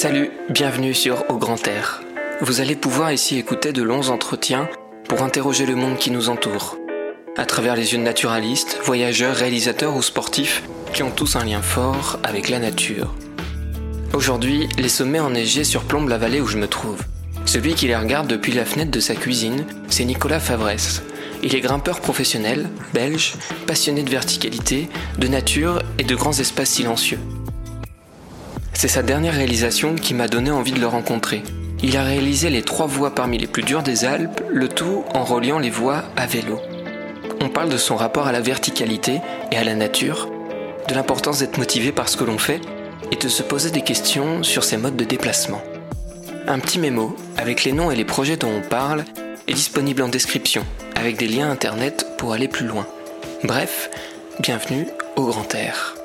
[0.00, 2.04] Salut, bienvenue sur Au Grand Air.
[2.40, 4.68] Vous allez pouvoir ici écouter de longs entretiens
[5.08, 6.78] pour interroger le monde qui nous entoure.
[7.36, 11.62] À travers les yeux de naturalistes, voyageurs, réalisateurs ou sportifs qui ont tous un lien
[11.62, 13.12] fort avec la nature.
[14.14, 17.02] Aujourd'hui, les sommets enneigés surplombent la vallée où je me trouve.
[17.44, 21.02] Celui qui les regarde depuis la fenêtre de sa cuisine, c'est Nicolas Favresse.
[21.42, 23.34] Il est grimpeur professionnel, belge,
[23.66, 24.88] passionné de verticalité,
[25.18, 27.18] de nature et de grands espaces silencieux.
[28.78, 31.42] C'est sa dernière réalisation qui m'a donné envie de le rencontrer.
[31.82, 35.24] Il a réalisé les trois voies parmi les plus dures des Alpes, le tout en
[35.24, 36.60] reliant les voies à vélo.
[37.40, 39.20] On parle de son rapport à la verticalité
[39.50, 40.28] et à la nature,
[40.86, 42.60] de l'importance d'être motivé par ce que l'on fait
[43.10, 45.60] et de se poser des questions sur ses modes de déplacement.
[46.46, 49.04] Un petit mémo avec les noms et les projets dont on parle
[49.48, 52.86] est disponible en description avec des liens internet pour aller plus loin.
[53.42, 53.90] Bref,
[54.38, 55.97] bienvenue au Grand Air.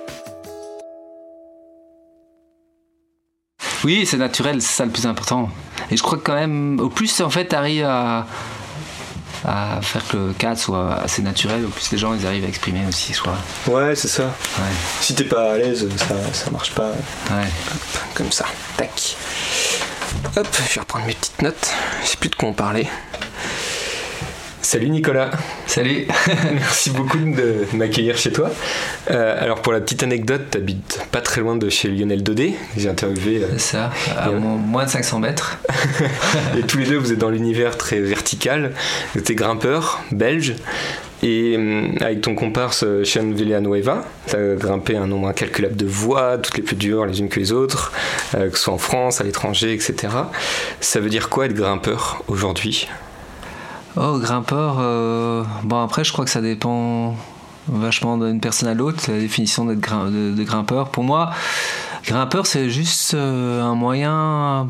[3.83, 5.49] Oui, c'est naturel, c'est ça le plus important.
[5.91, 8.25] Et je crois que quand même, au plus en fait, t'arrives à,
[9.45, 12.47] à faire que le cadre soit assez naturel, au plus les gens ils arrivent à
[12.47, 13.13] exprimer aussi.
[13.13, 13.35] Soit...
[13.67, 14.23] Ouais, c'est ça.
[14.23, 14.73] Ouais.
[15.02, 16.89] Si t'es pas à l'aise, ça, ça marche pas.
[17.31, 17.47] Ouais.
[17.71, 18.45] Hop, comme ça.
[18.77, 19.17] Tac.
[20.38, 21.71] Hop, je vais reprendre mes petites notes.
[22.03, 22.88] Je sais plus de quoi on parlait.
[24.64, 25.30] Salut Nicolas,
[25.67, 26.08] Salut
[26.53, 28.50] merci beaucoup de m'accueillir chez toi.
[29.11, 32.88] Euh, alors pour la petite anecdote, t'habites pas très loin de chez Lionel Dodé, j'ai
[32.88, 33.44] interviewé.
[33.44, 35.59] euh, ça, à moins de 500 mètres.
[36.58, 38.72] et tous les deux, vous êtes dans l'univers très vertical.
[39.14, 40.55] Vous êtes grimpeur, belge.
[41.23, 45.86] Et hum, avec ton comparse euh, Sean Villanueva, tu as grimpé un nombre incalculable de
[45.86, 47.92] voies, toutes les plus dures les unes que les autres,
[48.33, 50.14] euh, que ce soit en France, à l'étranger, etc.
[50.80, 52.88] Ça veut dire quoi être grimpeur aujourd'hui?
[53.95, 57.16] Oh, grimpeur, euh, bon après je crois que ça dépend
[57.67, 60.89] vachement d'une personne à l'autre, la définition d'être de grimpeur.
[60.89, 61.30] Pour moi,
[62.05, 64.69] grimpeur c'est juste euh, un moyen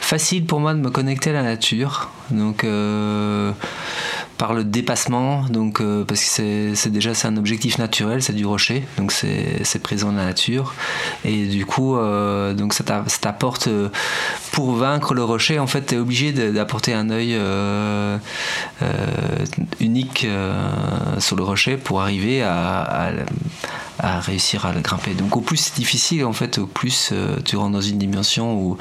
[0.00, 2.10] facile pour moi de me connecter à la nature.
[2.30, 3.52] Donc euh,
[4.36, 8.84] par le dépassement, donc euh, parce que c'est, déjà un objectif naturel, c'est du rocher,
[8.96, 10.74] donc c'est, présent dans la nature.
[11.24, 13.68] Et du coup, donc ça, t'a- ça t'apporte
[14.52, 17.36] pour vaincre le rocher, en fait, tu es obligé d'apporter un œil
[19.80, 20.26] unique
[21.18, 25.14] sur le rocher pour arriver à réussir à le grimper.
[25.14, 28.54] Donc au plus c'est difficile, en fait, au plus euh, tu rentres dans une dimension
[28.54, 28.78] où,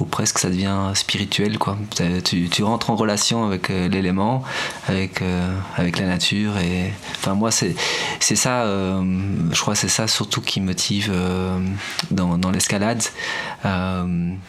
[0.00, 1.58] où presque ça devient spirituel.
[1.58, 1.76] Quoi.
[2.24, 4.42] Tu, tu rentres en relation avec euh, l'élément,
[4.88, 6.58] avec, euh, avec la nature.
[6.58, 7.74] Et, enfin, moi, c'est
[8.20, 11.12] ça, je crois c'est ça surtout qui motive
[12.10, 13.02] dans, dans l'escalade.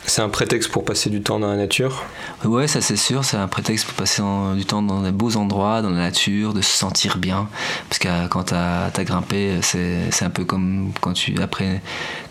[0.05, 2.03] C'est un prétexte pour passer du temps dans la nature?
[2.43, 4.21] Ouais, ça c'est sûr, c'est un prétexte pour passer
[4.55, 7.47] du temps dans des beaux endroits, dans la nature, de se sentir bien.
[7.89, 11.81] Parce que quand t'as as grimpé, c'est c'est un peu comme quand tu, après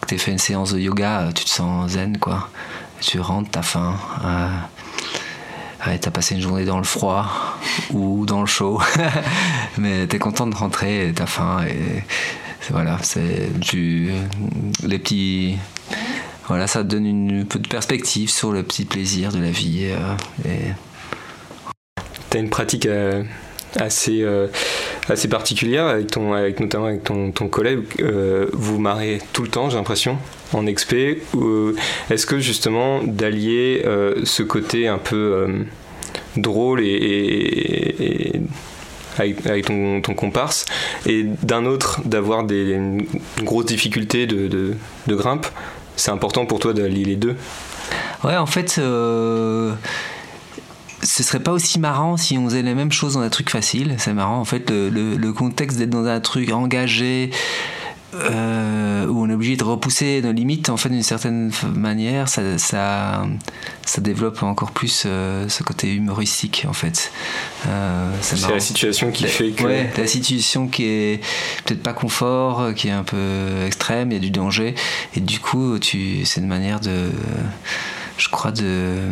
[0.07, 2.49] que t'aies fait une séance de yoga, euh, tu te sens zen, quoi.
[3.01, 3.97] Tu rentres, t'as faim.
[4.25, 7.59] euh, t'as passé une journée dans le froid
[7.91, 8.81] ou dans le chaud,
[9.79, 12.05] mais t'es content de rentrer, t'as faim et
[12.71, 14.13] voilà, c'est tu
[14.85, 15.59] les petits
[16.47, 19.89] voilà, ça donne une peu de perspective sur le petit plaisir de la vie.
[19.91, 20.15] euh,
[20.49, 20.73] et
[22.31, 23.25] Tu as une pratique euh,
[23.77, 24.49] assez, euh,
[25.09, 27.81] assez particulière, avec ton, avec, notamment avec ton, ton collègue.
[28.01, 30.19] euh, vous marrez tout le temps, j'ai l'impression,
[30.53, 31.23] en expé.
[31.37, 31.75] euh,
[32.11, 33.85] Est-ce que justement d'allier
[34.25, 35.47] ce côté un peu
[36.37, 38.41] drôle et,
[39.19, 40.67] avec, ton, ton comparse,
[41.07, 43.07] et d'un autre d'avoir des une
[43.43, 45.47] grosse difficulté de, de, grimpe,
[45.97, 47.37] c'est important pour toi d'allier les deux?
[48.25, 48.81] Ouais, en fait,
[51.05, 53.95] ce serait pas aussi marrant si on faisait les mêmes choses dans un truc facile.
[53.99, 57.31] C'est marrant, en fait, le, le- le contexte d'être dans un truc engagé.
[58.15, 62.59] euh, où on est obligé de repousser nos limites en fait d'une certaine manière ça,
[62.59, 63.27] ça,
[63.85, 67.11] ça développe encore plus euh, ce côté humoristique en fait
[67.67, 69.65] Euh, c'est la situation qui La- fait que...
[69.65, 71.25] Ouais, la situation qui est
[71.65, 74.77] peut-être pas confort, qui est un peu extrême, il y a du danger.
[75.17, 77.11] Et du coup, tu, c'est une manière de.
[78.17, 79.09] Je crois de.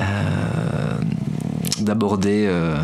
[0.00, 0.94] euh,
[1.84, 2.76] d'aborder euh,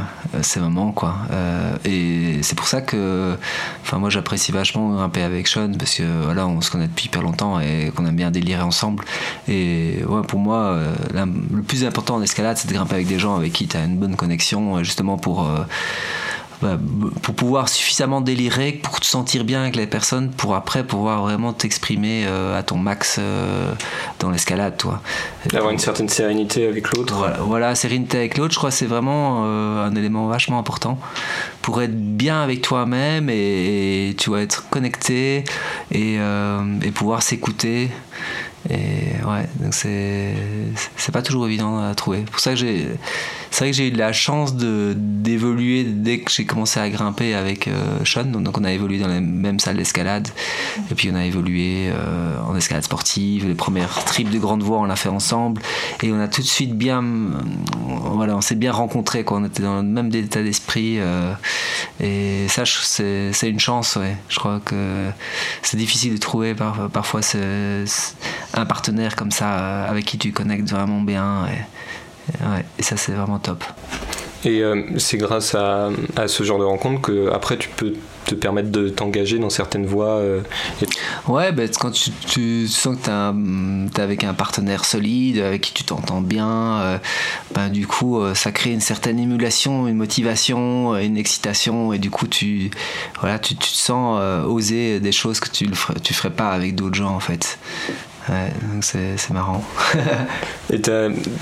[0.43, 1.17] ces moments quoi.
[1.31, 3.37] Euh, et c'est pour ça que
[3.83, 7.23] enfin moi j'apprécie vachement grimper avec Sean parce que voilà on se connaît depuis hyper
[7.23, 9.05] longtemps et qu'on aime bien délirer ensemble.
[9.49, 10.95] Et ouais pour moi euh,
[11.53, 13.85] le plus important en escalade c'est de grimper avec des gens avec qui tu as
[13.85, 15.65] une bonne connexion euh, justement pour euh,
[17.23, 21.53] pour pouvoir suffisamment délirer pour te sentir bien avec les personnes pour après pouvoir vraiment
[21.53, 23.73] t'exprimer euh, à ton max euh,
[24.19, 25.01] dans l'escalade toi
[25.51, 27.15] D'avoir une certaine sérénité avec l'autre.
[27.15, 30.99] voilà, voilà, sérénité avec l'autre, je crois c'est vraiment euh, un élément vachement important
[31.63, 35.45] pour être bien avec toi-même et, et, tu vas être connecté
[35.93, 37.91] et, et pouvoir s'écouter
[38.69, 40.35] Et ouais, donc c'est
[40.97, 42.21] c'est pas toujours évident à trouver.
[42.21, 42.89] Pour ça que j'ai
[43.51, 47.35] c'est vrai que j'ai eu la chance de d'évoluer dès que j'ai commencé à grimper
[47.35, 48.25] avec euh, Sean.
[48.25, 50.29] Donc on a évolué dans la même salle d'escalade
[50.91, 53.47] et puis on a évolué euh, en escalade sportive.
[53.49, 55.61] Les premières trips de grande voie on l'a fait ensemble
[56.03, 57.05] et on a tout de suite bien
[57.87, 59.39] voilà on s'est bien rencontrés quoi.
[59.39, 61.33] On était dans le même état d'esprit euh,
[62.01, 64.17] et ça c'est une chance ouais.
[64.29, 65.11] Je crois que
[65.63, 67.21] c'est difficile de trouver par, parfois
[68.55, 71.47] un partenaire comme ça avec qui tu connectes vraiment bien.
[72.41, 73.65] Ouais, et ça, c'est vraiment top.
[74.45, 77.93] Et euh, c'est grâce à, à, ce genre de rencontre que après tu peux
[78.25, 80.17] te permettre de t'engager dans certaines voies.
[80.17, 80.41] Euh,
[81.29, 85.75] ouais, bah, quand tu, tu sens que tu es avec un partenaire solide, avec qui
[85.75, 86.99] tu t'entends bien, euh,
[87.55, 92.27] ben, du coup ça crée une certaine émulation, une motivation, une excitation, et du coup
[92.27, 92.71] tu,
[93.21, 96.75] voilà, tu, tu te sens oser des choses que tu ne tu ferais pas avec
[96.75, 97.59] d'autres gens en fait.
[98.31, 99.65] Ouais, donc c'est marrant.
[100.73, 100.81] Et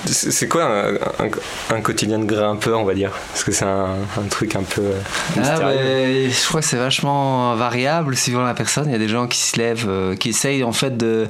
[0.07, 3.11] c'est quoi un, un, quotidien de grimpeur, on va dire?
[3.31, 4.81] Parce que c'est un, un, truc un peu.
[4.81, 5.01] Euh,
[5.37, 8.87] ah je crois que c'est vachement variable suivant la personne.
[8.87, 11.29] Il y a des gens qui se lèvent, euh, qui essayent en fait de.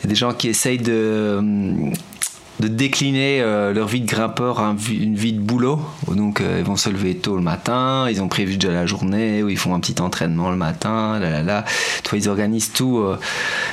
[0.00, 1.92] Il y a des gens qui essayent de
[2.60, 5.80] de décliner euh, leur vie de grimpeur en une vie de boulot.
[6.08, 9.42] Donc euh, ils vont se lever tôt le matin, ils ont prévu déjà la journée,
[9.42, 11.64] où ils font un petit entraînement le matin, là là là.
[12.04, 12.98] Toi, ils organisent tout.
[12.98, 13.18] Euh.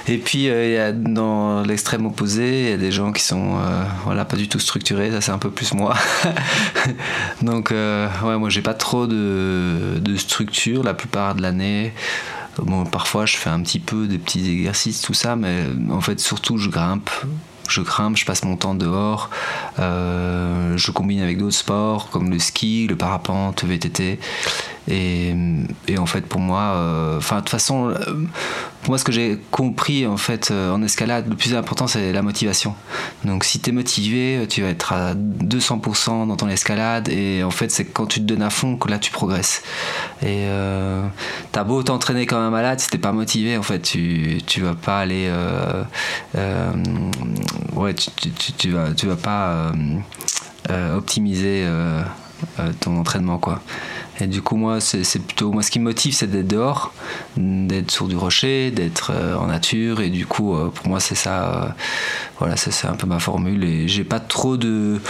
[0.08, 3.58] Et puis il y a, dans l'extrême opposé, il y a des gens qui sont
[4.06, 5.12] voilà pas du tout structurés.
[5.12, 5.96] Ça c'est un peu plus moi.
[7.42, 11.94] Donc ouais, moi j'ai pas trop de, de structure la plupart de l'année.
[12.58, 16.20] Bon, parfois je fais un petit peu des petits exercices, tout ça, mais en fait
[16.20, 17.10] surtout je grimpe
[17.72, 19.30] je grimpe, je passe mon temps dehors,
[19.80, 24.20] euh, je combine avec d'autres sports comme le ski, le parapente, VTT.
[24.88, 25.34] Et,
[25.98, 27.96] en fait, pour moi, euh, enfin, de toute façon, euh,
[28.82, 32.24] pour moi, ce que j'ai compris en fait en escalade, le plus important, c'est la
[32.24, 32.74] motivation.
[33.24, 37.10] Donc, si tu es motivé, tu vas être à 200% dans ton escalade.
[37.10, 39.62] Et en fait, c'est quand tu te donnes à fond que là, tu progresses.
[40.24, 40.48] Et
[41.52, 44.74] t'as beau t'entraîner comme un malade, si t'es pas motivé, en fait, tu, tu vas
[44.74, 45.32] pas aller.
[47.76, 49.71] ouais, tu, tu, tu, vas, tu vas pas
[50.96, 51.68] optimiser
[52.80, 53.62] ton entraînement, quoi.
[54.22, 55.52] Et du coup, moi, c'est plutôt.
[55.52, 56.94] Moi, ce qui me motive, c'est d'être dehors,
[57.38, 60.00] d'être sur du rocher, d'être euh, en nature.
[60.00, 61.64] Et du coup, euh, pour moi, c'est ça.
[61.64, 61.70] Euh,
[62.38, 63.64] voilà, c'est un peu ma formule.
[63.64, 65.02] Et j'ai pas trop de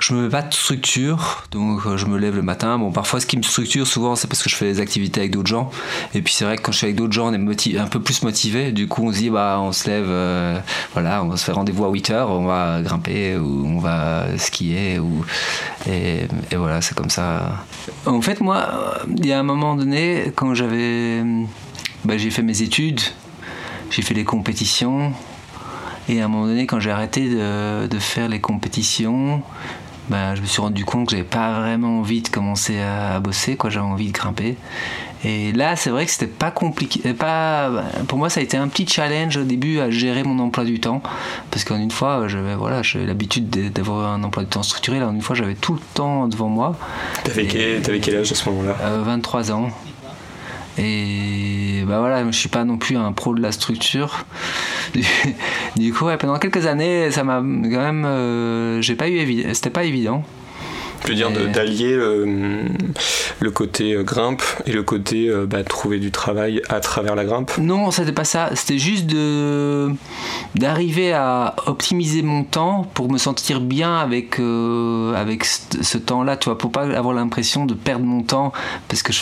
[0.00, 2.78] je me mets pas de structure, donc je me lève le matin.
[2.78, 5.32] Bon, parfois, ce qui me structure souvent, c'est parce que je fais des activités avec
[5.32, 5.70] d'autres gens.
[6.14, 8.00] Et puis, c'est vrai que quand je suis avec d'autres gens, on est un peu
[8.00, 8.72] plus motivé.
[8.72, 10.62] Du coup, on se dit, bah, on se lève,
[10.92, 14.26] voilà, on va se faire rendez-vous à 8 heures, on va grimper ou on va
[14.36, 14.98] skier.
[14.98, 15.24] Ou...
[15.88, 17.64] Et, et voilà, c'est comme ça.
[18.06, 21.22] En fait, moi, il y a un moment donné, quand j'avais.
[22.04, 23.00] Bah, j'ai fait mes études,
[23.90, 25.12] j'ai fait les compétitions,
[26.08, 29.42] et à un moment donné, quand j'ai arrêté de, faire les compétitions,
[30.10, 33.56] bah, je me suis rendu compte que j'avais pas vraiment envie de commencer à, bosser,
[33.56, 33.70] quoi.
[33.70, 34.56] J'avais envie de grimper.
[35.24, 37.12] Et là, c'est vrai que c'était pas compliqué.
[37.12, 37.70] Pas,
[38.06, 40.78] pour moi, ça a été un petit challenge au début à gérer mon emploi du
[40.80, 41.02] temps.
[41.50, 45.00] Parce qu'en une fois, j'avais voilà, l'habitude d'avoir un emploi du temps structuré.
[45.00, 46.76] Là, en une fois, j'avais tout le temps devant moi.
[47.24, 48.76] T'avais quel, quel, âge à ce moment-là?
[49.02, 49.70] 23 euh, ans.
[50.78, 54.24] Et bah voilà, je suis pas non plus un pro de la structure.
[55.76, 58.04] Du, coup, pendant quelques années, ça m'a quand même.
[58.04, 60.24] Euh, j'ai pas eu C'était pas évident.
[61.04, 66.10] Tu veux dire d'allier le, côté euh, grimpe et le côté euh, bah, trouver du
[66.10, 68.50] travail à travers la grimpe Non, c'était pas ça.
[68.54, 69.90] C'était juste de
[70.54, 76.58] d'arriver à optimiser mon temps pour me sentir bien avec avec ce temps-là, tu vois,
[76.58, 78.52] pour pas avoir l'impression de perdre mon temps
[78.88, 79.20] parce que je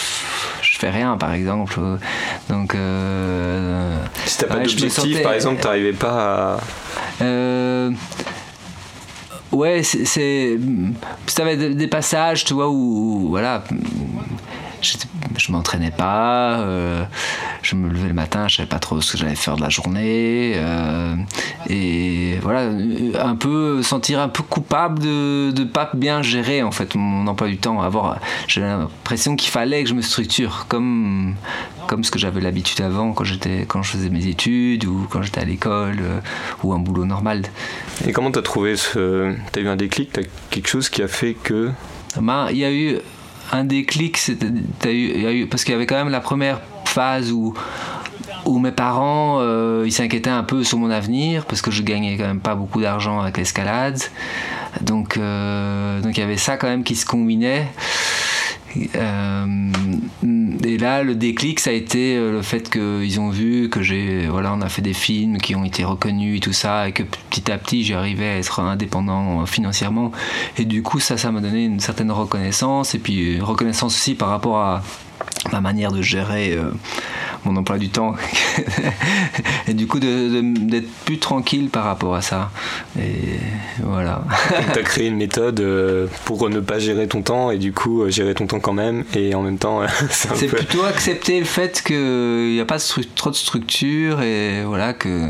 [0.76, 1.80] je fais rien par exemple
[2.50, 6.59] donc euh, si t'as pas d'objectif par exemple t'arrivais pas
[7.18, 7.90] à euh,
[9.56, 13.64] ouais c'est si t'avais des passages tu vois où voilà
[14.83, 17.04] je m'entraînais pas, euh,
[17.62, 19.68] je me levais le matin, je savais pas trop ce que j'allais faire de la
[19.68, 21.14] journée, euh,
[21.68, 22.71] et voilà,
[23.21, 27.49] un peu sentir un peu coupable de ne pas bien gérer en fait mon emploi
[27.49, 31.35] du temps, avoir, j'ai l'impression qu'il fallait que je me structure comme
[31.87, 35.23] comme ce que j'avais l'habitude avant quand j'étais quand je faisais mes études ou quand
[35.23, 36.21] j'étais à l'école euh,
[36.64, 37.42] ou un boulot normal.
[38.06, 41.35] Et comment t'as trouvé ce, t'as eu un déclic, t'as quelque chose qui a fait
[41.35, 41.71] que
[42.21, 42.99] ben, il y a eu
[43.53, 44.19] un déclic,
[45.50, 47.55] parce qu'il y avait quand même la première phase où,
[48.45, 52.17] où mes parents euh, ils s'inquiétaient un peu sur mon avenir parce que je gagnais
[52.17, 54.00] quand même pas beaucoup d'argent avec l'escalade.
[54.81, 57.69] Donc, euh, donc il y avait ça quand même qui se combinait.
[60.64, 64.52] Et là, le déclic, ça a été le fait qu'ils ont vu que j'ai, voilà,
[64.52, 67.50] on a fait des films qui ont été reconnus et tout ça, et que petit
[67.50, 70.12] à petit, j'arrivais à être indépendant financièrement.
[70.59, 74.28] Et du coup, ça, ça m'a donné une certaine reconnaissance, et puis reconnaissance aussi par
[74.28, 74.83] rapport à
[75.52, 76.71] ma manière de gérer euh,
[77.45, 78.14] mon emploi du temps.
[79.69, 82.50] Et du coup d'être plus tranquille par rapport à ça.
[82.99, 83.38] Et
[83.83, 84.23] voilà.
[84.73, 88.02] Tu as créé une méthode euh, pour ne pas gérer ton temps et du coup
[88.02, 89.05] euh, gérer ton temps quand même.
[89.14, 92.78] Et en même temps c'est plutôt accepter le fait qu'il n'y a pas
[93.14, 95.28] trop de structure et voilà que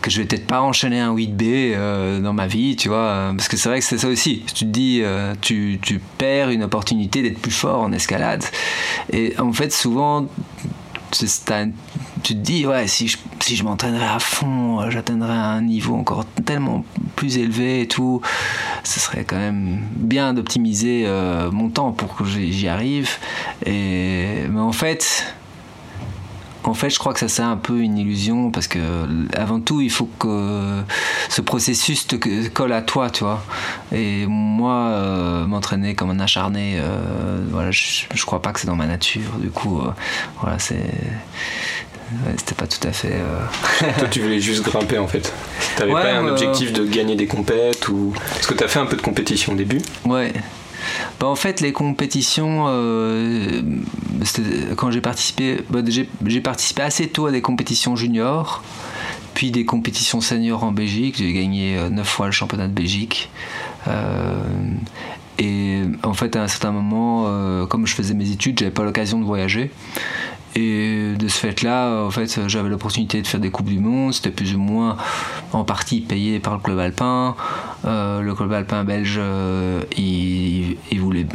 [0.00, 3.32] que je vais peut-être pas enchaîner un 8B dans ma vie tu vois.
[3.36, 4.42] Parce que c'est vrai que c'est ça aussi.
[4.46, 5.02] Tu te dis
[5.40, 8.44] tu, tu perds une opportunité d'être plus fort en escalade
[9.12, 10.26] et en fait, souvent,
[11.10, 15.94] tu te dis, ouais, si je, si je m'entraînerais à fond, euh, j'atteindrais un niveau
[15.94, 16.84] encore tellement
[17.16, 18.20] plus élevé et tout,
[18.84, 23.10] ce serait quand même bien d'optimiser euh, mon temps pour que j'y arrive.
[23.64, 25.34] Et, mais en fait,
[26.64, 28.78] en fait, je crois que ça c'est un peu une illusion parce que
[29.36, 30.82] avant tout, il faut que
[31.28, 32.16] ce processus te
[32.48, 33.42] colle à toi, tu vois.
[33.92, 38.66] Et moi, euh, m'entraîner comme un acharné, euh, voilà, je, je, crois pas que c'est
[38.66, 39.30] dans ma nature.
[39.40, 39.90] Du coup, euh,
[40.40, 40.82] voilà, c'est
[42.36, 43.20] c'était pas tout à fait.
[43.98, 45.30] Toi, tu voulais juste grimper en fait.
[45.76, 48.14] T'avais pas un objectif de gagner des compètes ou.
[48.30, 49.80] Parce que t'as fait un peu de compétition au début.
[50.06, 50.32] Ouais.
[51.20, 53.62] Bah, en fait, les compétitions, euh,
[54.76, 58.62] quand j'ai participé, bah, j'ai participé assez tôt à des compétitions juniors,
[59.34, 61.16] puis des compétitions seniors en Belgique.
[61.18, 63.30] J'ai gagné 9 euh, fois le championnat de Belgique.
[63.88, 64.36] Euh,
[65.38, 69.20] et en fait, à un certain moment, comme je faisais mes études, j'avais pas l'occasion
[69.20, 69.70] de voyager.
[70.60, 74.12] Et de ce fait-là, en fait, j'avais l'opportunité de faire des Coupes du Monde.
[74.12, 74.96] C'était plus ou moins
[75.52, 77.36] en partie payé par le club alpin.
[77.84, 81.26] Euh, le club alpin belge, euh, il, voulait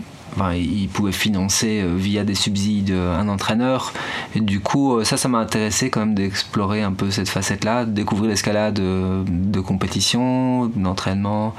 [0.56, 3.94] il pouvait financer euh, via des subsides un entraîneur.
[4.36, 7.92] Et du coup, ça, ça m'a intéressé quand même d'explorer un peu cette facette-là, de
[7.92, 11.56] découvrir l'escalade de, compétition, d'entraînement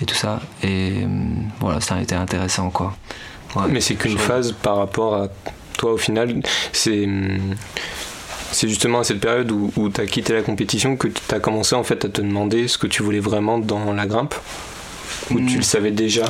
[0.00, 0.38] et tout ça.
[0.62, 1.06] Et
[1.58, 2.94] voilà, ça a été intéressant, quoi.
[3.68, 5.26] Mais c'est qu'une phase par rapport à
[5.80, 7.08] toi, au final, c'est
[8.68, 11.74] justement à cette période où, où tu as quitté la compétition que tu as commencé
[11.74, 14.34] en fait à te demander ce que tu voulais vraiment dans la grimpe?
[15.30, 15.62] Ou tu le hmm.
[15.62, 16.24] savais déjà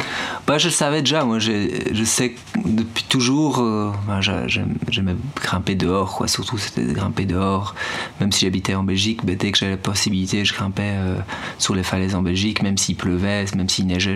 [0.46, 1.24] bah, Je le savais déjà.
[1.24, 2.34] Moi, je sais
[2.64, 6.28] depuis toujours, euh, bah, j'aimais grimper dehors, quoi.
[6.28, 7.74] surtout c'était grimper dehors.
[8.20, 11.16] Même si j'habitais en Belgique, bah, dès que j'avais la possibilité, je grimpais euh,
[11.58, 14.14] sur les falaises en Belgique, même s'il pleuvait, même s'il neigeait,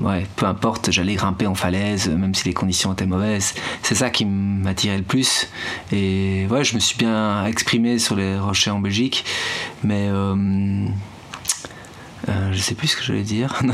[0.00, 3.54] ouais, peu importe, j'allais grimper en falaise, même si les conditions étaient mauvaises.
[3.82, 5.48] C'est ça qui m'attirait le plus.
[5.92, 9.24] Et ouais, je me suis bien exprimé sur les rochers en Belgique,
[9.82, 10.08] mais.
[10.08, 10.86] Euh,
[12.28, 13.60] euh, je sais plus ce que je voulais dire.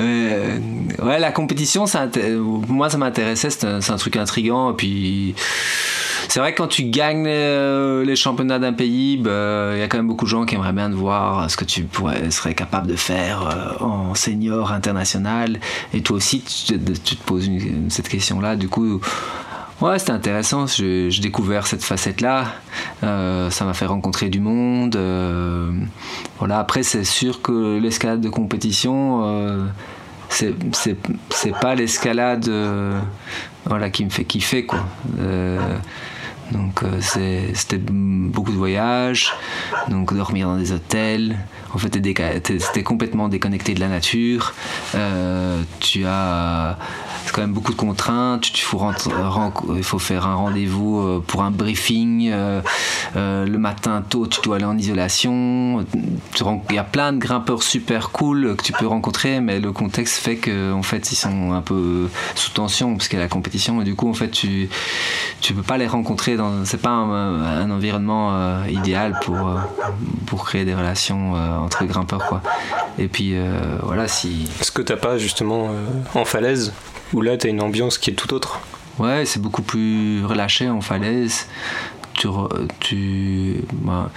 [0.00, 0.58] Euh,
[1.02, 1.84] ouais, la compétition,
[2.68, 3.50] moi, ça m'intéressait.
[3.50, 4.72] C'est un, truc intrigant.
[4.74, 5.34] Puis,
[6.28, 9.88] c'est vrai que quand tu gagnes euh, les championnats d'un pays, bah, il y a
[9.88, 11.86] quand même beaucoup de gens qui aimeraient bien te voir ce que tu
[12.30, 15.60] serais capable de faire en senior international.
[15.92, 17.48] Et toi aussi, tu, te poses
[17.88, 18.56] cette question-là.
[18.56, 19.00] Du coup,
[19.82, 20.66] Ouais, c'était intéressant.
[20.66, 22.46] J'ai découvert cette facette-là.
[23.04, 24.96] Euh, ça m'a fait rencontrer du monde.
[24.96, 25.70] Euh,
[26.38, 26.60] voilà.
[26.60, 29.66] Après, c'est sûr que l'escalade de compétition, euh,
[30.30, 30.54] c'est
[31.60, 32.50] pas l'escalade
[33.66, 34.86] voilà, qui me fait kiffer, quoi.
[36.52, 39.32] donc c'était beaucoup de voyages,
[39.88, 41.36] donc dormir dans des hôtels.
[41.74, 44.54] En fait, t'es complètement déconnecté de la nature.
[45.80, 46.78] tu as
[47.26, 48.48] c'est quand même beaucoup de contraintes.
[48.56, 52.30] Il faut, faire un rendez-vous euh, pour un briefing.
[52.30, 52.60] Euh,
[53.16, 55.84] euh, le matin tôt, tu dois aller en isolation.
[56.70, 60.18] Il y a plein de grimpeurs super cool que tu peux rencontrer, mais le contexte
[60.18, 63.28] fait qu'en en fait, ils sont un peu sous tension parce qu'il y a la
[63.28, 63.82] compétition.
[63.82, 64.68] Et du coup, en fait, tu
[65.40, 66.36] tu peux pas les rencontrer.
[66.36, 69.36] Dans, c'est pas un, environnement idéal pour,
[70.26, 72.24] pour créer des relations entre grimpeurs.
[72.26, 72.40] Quoi.
[72.98, 73.34] Et puis,
[73.82, 74.48] voilà, si.
[74.60, 75.70] Est-ce que t'as pas justement
[76.14, 76.72] en falaise
[77.12, 78.60] où là, tu as une ambiance qui est tout autre.
[78.98, 81.46] Ouais, c'est beaucoup plus relâché en falaise.
[82.14, 82.28] Tu,
[82.80, 84.10] tu, bah,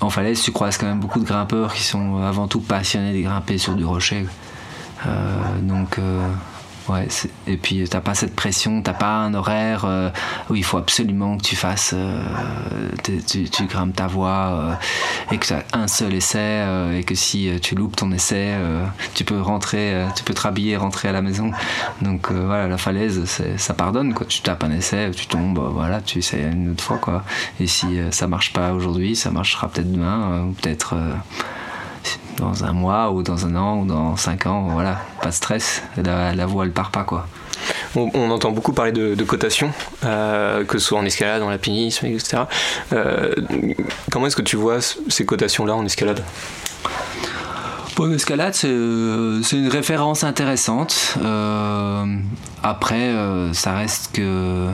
[0.00, 3.22] en falaise, tu croises quand même beaucoup de grimpeurs qui sont avant tout passionnés de
[3.22, 4.26] grimper sur du rocher.
[5.06, 6.28] Euh, donc, euh,
[6.90, 7.06] Ouais,
[7.46, 10.10] et puis t'as pas cette pression, t'as pas un horaire euh,
[10.48, 12.20] où il faut absolument que tu fasses, euh,
[13.04, 14.74] tu, tu, grimpes ta voix euh,
[15.30, 16.66] et que tu as un seul essai
[16.96, 18.56] et que si tu loupes ton essai,
[19.14, 21.52] tu peux rentrer, tu peux te rhabiller rentrer à la maison.
[22.02, 23.24] Donc voilà, la falaise,
[23.56, 24.26] ça pardonne quoi.
[24.26, 27.22] Tu tapes un essai, tu tombes, voilà, tu essaies une autre fois quoi.
[27.60, 30.96] Et si ça marche pas aujourd'hui, ça marchera peut-être demain ou peut-être
[32.36, 35.82] dans un mois ou dans un an ou dans cinq ans, voilà, pas de stress,
[35.96, 37.26] la, la voie elle part pas quoi.
[37.96, 39.72] On, entend beaucoup parler de, cotation,
[40.04, 42.44] euh, que ce soit en escalade, en alpinisme, etc.
[42.92, 43.34] Euh,
[44.10, 46.22] comment est-ce que tu vois ces cotations-là en escalade?
[47.98, 51.18] En escalade, c'est une référence intéressante.
[52.62, 53.12] après,
[53.52, 54.68] ça reste que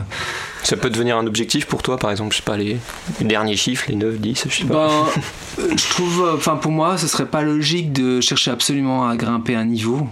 [0.63, 2.77] ça peut devenir un objectif pour toi, par exemple, je sais pas, les,
[3.21, 4.87] derniers chiffres, les 9, 10, je sais pas.
[5.57, 9.55] Ben, je trouve, enfin pour moi, ce serait pas logique de chercher absolument à grimper
[9.55, 10.07] un niveau.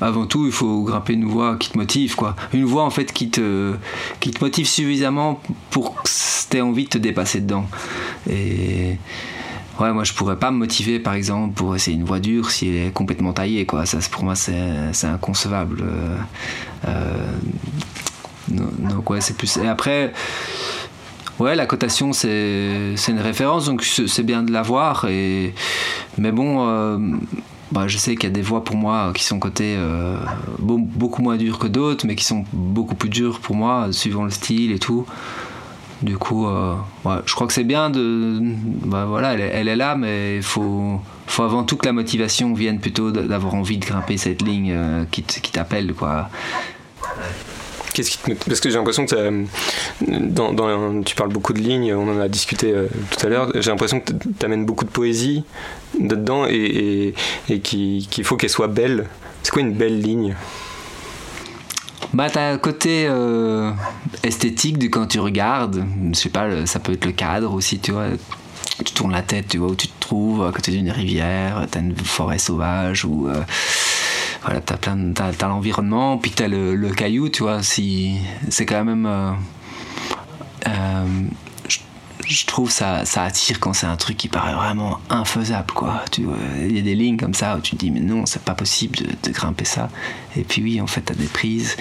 [0.00, 2.34] Avant tout, il faut grimper une voie qui te motive, quoi.
[2.52, 3.74] Une voie en fait qui te,
[4.20, 6.08] qui te motive suffisamment pour que
[6.50, 7.66] tu aies envie de te dépasser dedans.
[8.28, 8.98] Et
[9.80, 12.68] ouais, moi je pourrais pas me motiver par exemple pour essayer une voie dure si
[12.68, 13.86] elle est complètement taillée, quoi.
[13.86, 15.82] Ça, pour moi, c'est inconcevable.
[15.82, 16.16] Euh,
[16.88, 17.26] euh,
[18.48, 19.56] donc ouais, c'est plus.
[19.56, 20.12] Et après,
[21.38, 25.06] ouais, la cotation c'est une référence, donc c'est bien de l'avoir.
[25.06, 25.54] Et
[26.18, 26.66] mais bon.
[26.68, 26.98] Euh,
[27.72, 30.16] bah, je sais qu'il y a des voix pour moi qui sont cotées euh,
[30.60, 34.30] beaucoup moins dures que d'autres, mais qui sont beaucoup plus dures pour moi, suivant le
[34.30, 35.06] style et tout.
[36.00, 36.74] Du coup, euh,
[37.26, 38.38] je crois que c'est bien de.
[38.84, 42.78] Bah, voilà, elle, est là, mais il faut, faut avant tout que la motivation vienne
[42.78, 46.28] plutôt d'avoir envie de grimper cette ligne qui t'appelle, quoi.
[47.94, 52.26] Qu'est-ce qui Parce que j'ai l'impression que tu parles beaucoup de lignes, on en a
[52.26, 53.52] discuté euh, tout à l'heure.
[53.54, 55.44] J'ai l'impression que tu amènes beaucoup de poésie
[55.98, 57.14] dedans et,
[57.48, 59.06] et, qu'il faut qu'elle soit belle.
[59.44, 60.34] C'est quoi une belle ligne?
[62.12, 63.70] Bah, t'as un côté euh,
[64.24, 65.84] esthétique de quand tu regardes.
[66.12, 68.08] Je sais pas, ça peut être le cadre aussi, tu vois.
[68.84, 71.78] Tu tournes la tête, tu vois où tu te trouves, à côté d'une rivière, t'as
[71.78, 73.28] une forêt sauvage ou.
[74.44, 77.62] Voilà, t'as plein, t'as, l'environnement, puis t'as le, le caillou, tu vois.
[77.62, 78.18] Si
[78.50, 79.32] c'est quand même, euh,
[80.68, 81.04] euh,
[82.26, 86.04] je, trouve ça, ça attire quand c'est un truc qui paraît vraiment infaisable, quoi.
[86.18, 88.52] Il y a des lignes comme ça où tu te dis mais non, c'est pas
[88.52, 89.88] possible de, grimper ça.
[90.36, 91.78] Et puis oui, en fait, t'as des prises.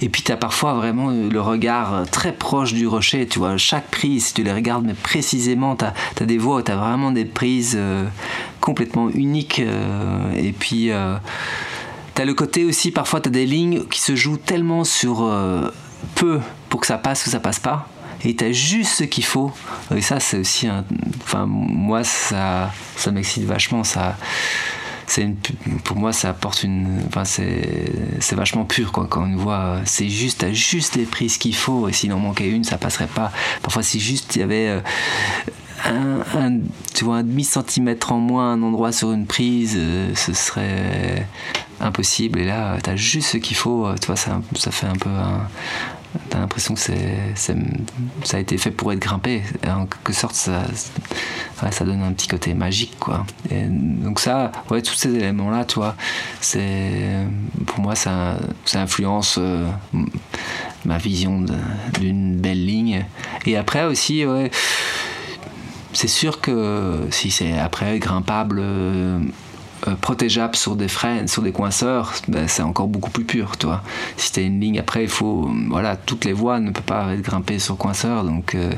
[0.00, 3.56] Et puis t'as parfois vraiment le regard très proche du rocher, tu vois.
[3.56, 7.24] Chaque prise, si tu les regardes mais précisément, t'as, as des voies t'as vraiment des
[7.24, 8.06] prises euh,
[8.60, 9.60] complètement uniques.
[10.36, 10.92] et puis
[12.14, 15.68] T'as le côté aussi, parfois, t'as des lignes qui se jouent tellement sur euh,
[16.14, 17.88] peu pour que ça passe ou ça passe pas.
[18.24, 19.52] Et t'as juste ce qu'il faut.
[19.94, 20.84] Et ça, c'est aussi un.
[21.22, 23.84] Enfin, moi, ça, ça m'excite vachement.
[23.84, 24.16] Ça.
[25.06, 25.36] C'est une,
[25.84, 27.02] pour moi, ça apporte une.
[27.08, 29.06] Enfin, c'est, vachement pur, quoi.
[29.10, 31.88] Quand on voit, c'est juste, t'as juste les prises qu'il faut.
[31.88, 33.32] Et s'il en manquait une, ça passerait pas.
[33.60, 34.68] Parfois, c'est juste, il y avait.
[34.68, 34.80] Euh,
[35.86, 36.60] un,
[36.94, 41.26] tu vois, un demi-centimètre en moins un endroit sur une prise, euh, ce serait
[41.80, 42.38] impossible.
[42.40, 43.88] Et là, tu as juste ce qu'il faut.
[44.00, 45.10] Tu vois, ça, ça fait un peu.
[46.30, 49.42] T'as l'impression que c'est, ça a été fait pour être grimpé.
[49.66, 50.62] En quelque sorte, ça,
[51.70, 53.26] ça donne un petit côté magique, quoi.
[53.50, 55.96] Donc ça, ouais, tous ces éléments-là, tu vois,
[56.40, 57.26] c'est,
[57.66, 59.66] pour moi, ça, ça influence euh,
[60.84, 61.44] ma vision
[61.98, 63.04] d'une belle ligne.
[63.46, 64.52] Et après aussi, ouais,
[65.92, 69.18] c'est sûr que si c'est après grimpable, euh,
[69.86, 73.82] euh, protégeable sur des freins, sur des coinceurs, ben, c'est encore beaucoup plus pur, toi.
[74.16, 77.12] Si tu as une ligne après, il faut, voilà, toutes les voies ne peuvent pas
[77.12, 78.72] être grimpées sur coinceur, donc euh,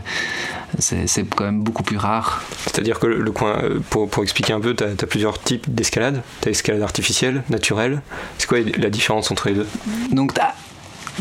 [0.78, 2.42] c'est quand même beaucoup plus rare.
[2.64, 3.56] C'est-à-dire que le, coin,
[3.90, 6.22] pour, pour, expliquer un peu, tu as, plusieurs types d'escalade.
[6.40, 8.02] Tu as escalade artificielle, naturelle.
[8.38, 9.66] C'est quoi la différence entre les deux?
[10.10, 10.32] Donc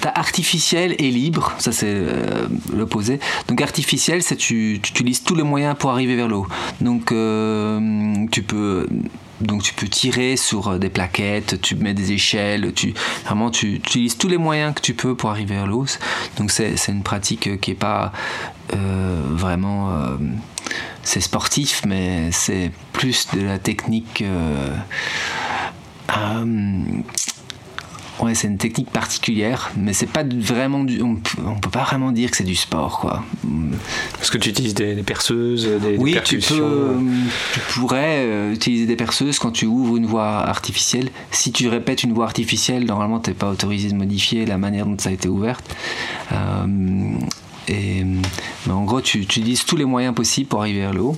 [0.02, 3.20] T'as artificiel et libre, ça c'est euh, l'opposé.
[3.48, 6.48] Donc artificiel, c'est tu, tu, utilises tous les moyens pour arriver vers l'eau.
[6.82, 8.88] Donc euh, tu peux
[9.42, 12.94] donc tu peux tirer sur des plaquettes, tu mets des échelles, tu
[13.26, 15.86] vraiment tu, utilises tous les moyens que tu peux pour arriver vers l'eau.
[16.38, 18.12] Donc c'est une pratique qui est pas
[18.74, 19.92] euh, vraiment
[21.04, 24.24] c'est sportif, mais c'est plus de la technique.
[28.21, 31.01] Ouais, c'est une technique particulière, mais c'est pas vraiment du.
[31.01, 31.15] On,
[31.60, 33.23] peut pas vraiment dire que c'est du sport, quoi.
[34.13, 36.95] Parce que tu utilises des, perceuses, des, oui, tu, peux,
[37.54, 41.10] tu pourrais euh, utiliser des perceuses quand tu ouvres une voie artificielle.
[41.32, 44.86] Si tu répètes une voie artificielle, normalement, tu n'es pas autorisé de modifier la manière
[44.86, 45.75] dont ça a été ouverte.
[46.32, 46.65] Euh,
[47.67, 51.17] et, mais en gros, tu, utilises tous les moyens possibles pour arriver vers le haut.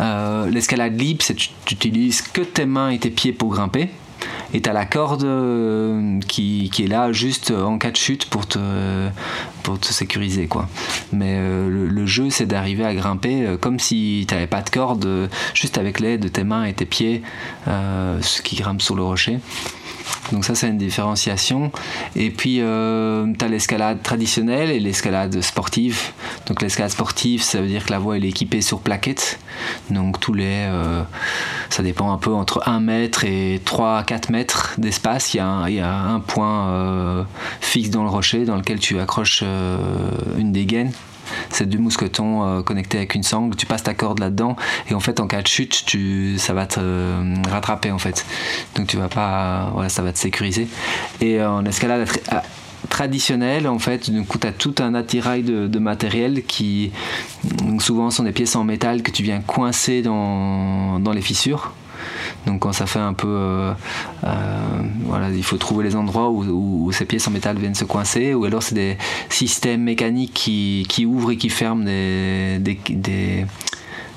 [0.00, 3.90] Euh, l'escalade libre, c'est tu, tu utilises que tes mains et tes pieds pour grimper
[4.52, 8.58] et t'as la corde euh, qui, est là juste en cas de chute pour te,
[9.62, 10.48] pour sécuriser.
[11.12, 15.28] Mais euh, le, jeu c'est d'arriver à grimper euh, comme si t'avais pas de corde,
[15.54, 17.22] juste avec l'aide de tes mains et tes pieds,
[18.44, 19.38] qui grimpe sur le rocher.
[20.32, 21.72] Donc ça, c'est une différenciation.
[22.16, 26.12] Et puis, euh, tu as l'escalade traditionnelle et l'escalade sportive.
[26.46, 29.38] Donc l'escalade sportive, ça veut dire que la voie elle est équipée sur plaquettes.
[29.90, 30.66] Donc tous les...
[30.68, 31.02] Euh,
[31.68, 35.34] ça dépend un peu entre 1 mètre et 3 à 4 mètres d'espace.
[35.34, 37.24] Il y, a un, point euh,
[37.60, 39.42] fixe dans le rocher dans lequel tu accroches
[40.38, 40.92] une dégaine
[41.50, 44.56] c'est deux mousquetons euh, connectés avec une sangle, tu passes ta corde là-dedans
[44.88, 48.24] et en fait en cas de chute, tu, ça va te euh, rattraper en fait.
[48.76, 50.68] Donc tu vas pas, voilà, ça va te sécuriser.
[51.20, 52.08] Et euh, en escalade
[52.88, 56.92] traditionnelle, en fait, du coup, tu as tout un attirail de, matériel qui,
[57.78, 61.72] souvent, sont des pièces en métal que tu viens coincer dans, dans les fissures.
[62.46, 63.72] Donc quand ça fait un peu, euh,
[64.24, 68.34] euh, voilà, il faut trouver les endroits où, ces pièces en métal viennent se coincer,
[68.34, 72.58] ou alors c'est des systèmes mécaniques qui, ouvrent et qui ferment des,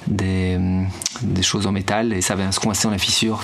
[0.08, 3.44] des, choses en métal et ça vient se coincer dans la fissure.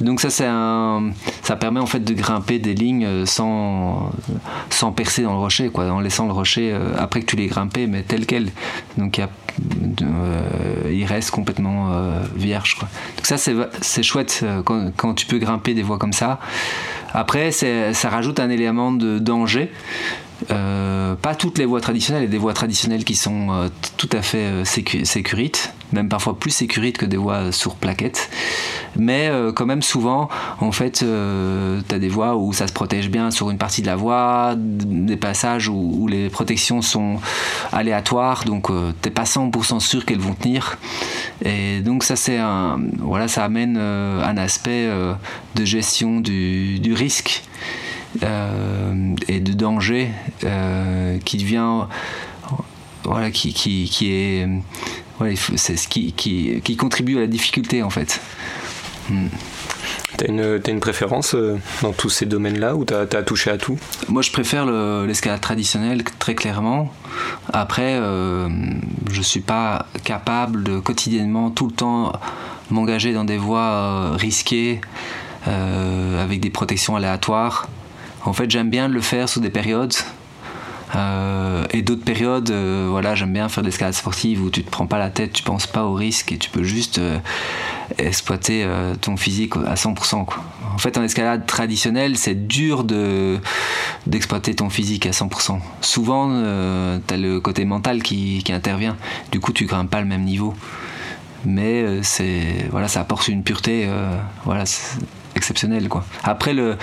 [0.00, 4.12] Donc ça, ça permet en fait de grimper des lignes sans,
[4.70, 7.46] sans percer dans le rocher, quoi, en laissant le rocher euh, après que tu l'aies
[7.46, 8.50] grimpé, mais tel quel.
[8.96, 9.30] Donc il a
[10.02, 12.76] euh, il reste complètement euh, vierge.
[12.76, 12.88] Quoi.
[13.16, 16.38] Donc ça, c'est chouette euh, quand, quand, tu peux grimper des voies comme ça.
[17.12, 19.72] Après, ça rajoute un élément de danger.
[20.50, 24.22] Euh, pas toutes les voies traditionnelles, a des voies traditionnelles qui sont euh, tout à
[24.22, 28.30] fait euh, sécurites, même parfois plus sécurites que des voies sur plaquettes.
[28.96, 30.28] Mais quand même souvent,
[30.60, 33.86] en fait, tu as des voies où ça se protège bien sur une partie de
[33.86, 37.20] la voie, des passages où, les protections sont
[37.70, 38.70] aléatoires, donc
[39.02, 40.78] t'es pas 100% sûr qu'elles vont tenir.
[41.44, 42.14] Et donc ça,
[42.98, 44.88] voilà, ça amène un aspect
[45.54, 47.44] de gestion du risque.
[48.22, 50.10] Euh, et de danger
[50.42, 51.84] euh, qui devient
[53.04, 54.48] voilà qui, qui, qui est
[55.18, 58.20] voilà, c'est ce qui, qui, qui, contribue à la difficulté en fait.
[59.10, 59.26] Hmm.
[60.16, 63.78] T'as une, une préférence euh, dans tous ces domaines-là ou t'as as touché à tout?
[64.08, 64.64] Moi je préfère
[65.04, 66.92] l'escalade traditionnelle très clairement.
[67.52, 68.48] Après, euh,
[69.10, 72.12] je suis pas capable de quotidiennement tout le temps
[72.70, 74.80] m'engager dans des voies risquées
[75.46, 77.68] avec des protections aléatoires.
[78.28, 79.94] En fait, j'aime bien le faire sous des périodes.
[80.94, 84.70] Euh, et d'autres périodes, euh, voilà, j'aime bien faire de l'escalade sportive où tu te
[84.70, 87.18] prends pas la tête, tu penses pas au risque et tu peux juste euh,
[87.98, 88.66] exploiter
[89.00, 90.26] ton physique à 100%.
[90.26, 90.44] Quoi.
[90.74, 93.38] En fait, en escalade traditionnelle, c'est dur de,
[94.06, 95.60] d'exploiter ton physique à 100%.
[95.80, 96.28] Souvent,
[97.06, 98.96] tu as le côté mental qui, intervient.
[99.32, 100.54] Du coup, tu grimpes pas le même niveau.
[101.44, 102.00] Mais
[102.70, 103.88] voilà, ça apporte une pureté.
[105.38, 106.04] Exceptionnel quoi.
[106.24, 106.76] Après le,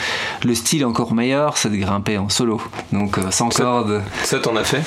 [0.44, 4.02] le style encore meilleur, c'est de grimper en solo, donc euh, sans corde.
[4.24, 4.82] Ça t'en as fait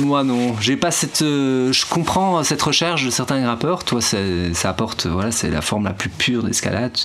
[0.00, 1.22] Moi non, j'ai pas cette.
[1.22, 3.84] Euh, je comprends cette recherche de certains grimpeurs.
[3.84, 6.96] Toi, ça, apporte, voilà, c'est la forme la plus pure d'escalade,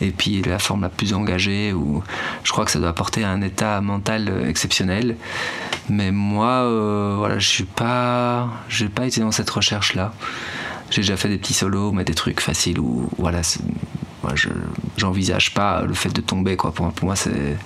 [0.00, 1.72] et puis la forme la plus engagée.
[1.72, 2.02] Où
[2.42, 5.16] je crois que ça doit apporter un état mental exceptionnel.
[5.88, 10.12] Mais moi, euh, voilà, je suis pas, j'ai pas été dans cette recherche là.
[10.94, 13.40] J'ai déjà fait des petits solos, mais des trucs faciles où voilà,
[14.22, 14.48] moi je
[14.96, 16.70] j'envisage pas le fait de tomber quoi.
[16.70, 17.56] Pour, pour moi c'est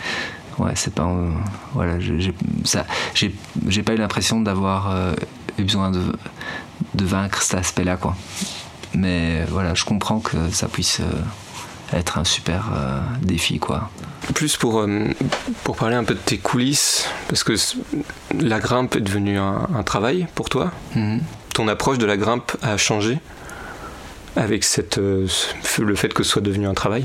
[0.58, 1.30] ouais c'est pas euh,
[1.74, 2.32] voilà j'ai
[2.64, 5.12] ça j'ai pas eu l'impression d'avoir euh,
[5.58, 6.00] eu besoin de
[6.94, 8.16] de vaincre cet aspect là quoi.
[8.94, 12.70] Mais voilà je comprends que ça puisse euh, être un super
[13.20, 13.90] défi quoi.
[14.34, 14.86] Plus pour
[15.64, 17.52] pour parler un peu de tes coulisses parce que
[18.40, 20.72] la grimpe est devenue un, travail pour toi.
[20.96, 21.20] Mm-hmm.
[21.58, 23.18] Ton approche de la grimpe a changé
[24.36, 25.26] avec cette, euh,
[25.80, 27.04] le fait que ce soit devenu un travail?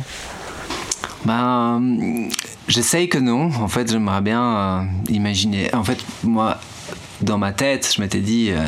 [1.25, 2.29] Ben,
[2.67, 3.49] J'essaye que non.
[3.59, 5.73] En fait, j'aimerais bien euh, imaginer.
[5.73, 6.59] En fait, moi,
[7.21, 8.59] dans ma tête, je m'étais dit euh,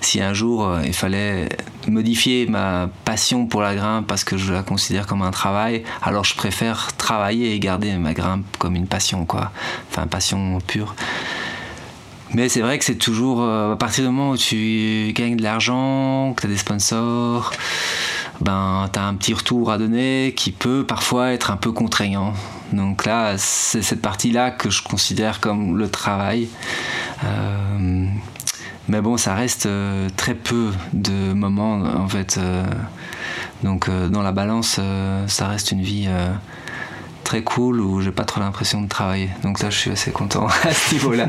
[0.00, 1.50] si un jour il fallait
[1.86, 6.24] modifier ma passion pour la grimpe parce que je la considère comme un travail, alors
[6.24, 9.52] je préfère travailler et garder ma grimpe comme une passion, quoi.
[9.88, 10.96] Enfin, passion pure.
[12.34, 15.42] Mais c'est vrai que c'est toujours euh, à partir du moment où tu gagnes de
[15.42, 17.52] l'argent, que tu as des sponsors,
[18.40, 22.34] ben tu as un petit retour à donner qui peut parfois être un peu contraignant.
[22.72, 26.48] Donc là, c'est cette partie-là que je considère comme le travail.
[27.24, 28.06] Euh,
[28.88, 32.40] mais bon, ça reste euh, très peu de moments en fait.
[33.62, 34.80] donc dans la balance,
[35.28, 36.08] ça reste une vie
[37.26, 39.30] très cool où j'ai pas trop l'impression de travailler.
[39.42, 41.26] Donc là, je suis assez content à ce niveau-là.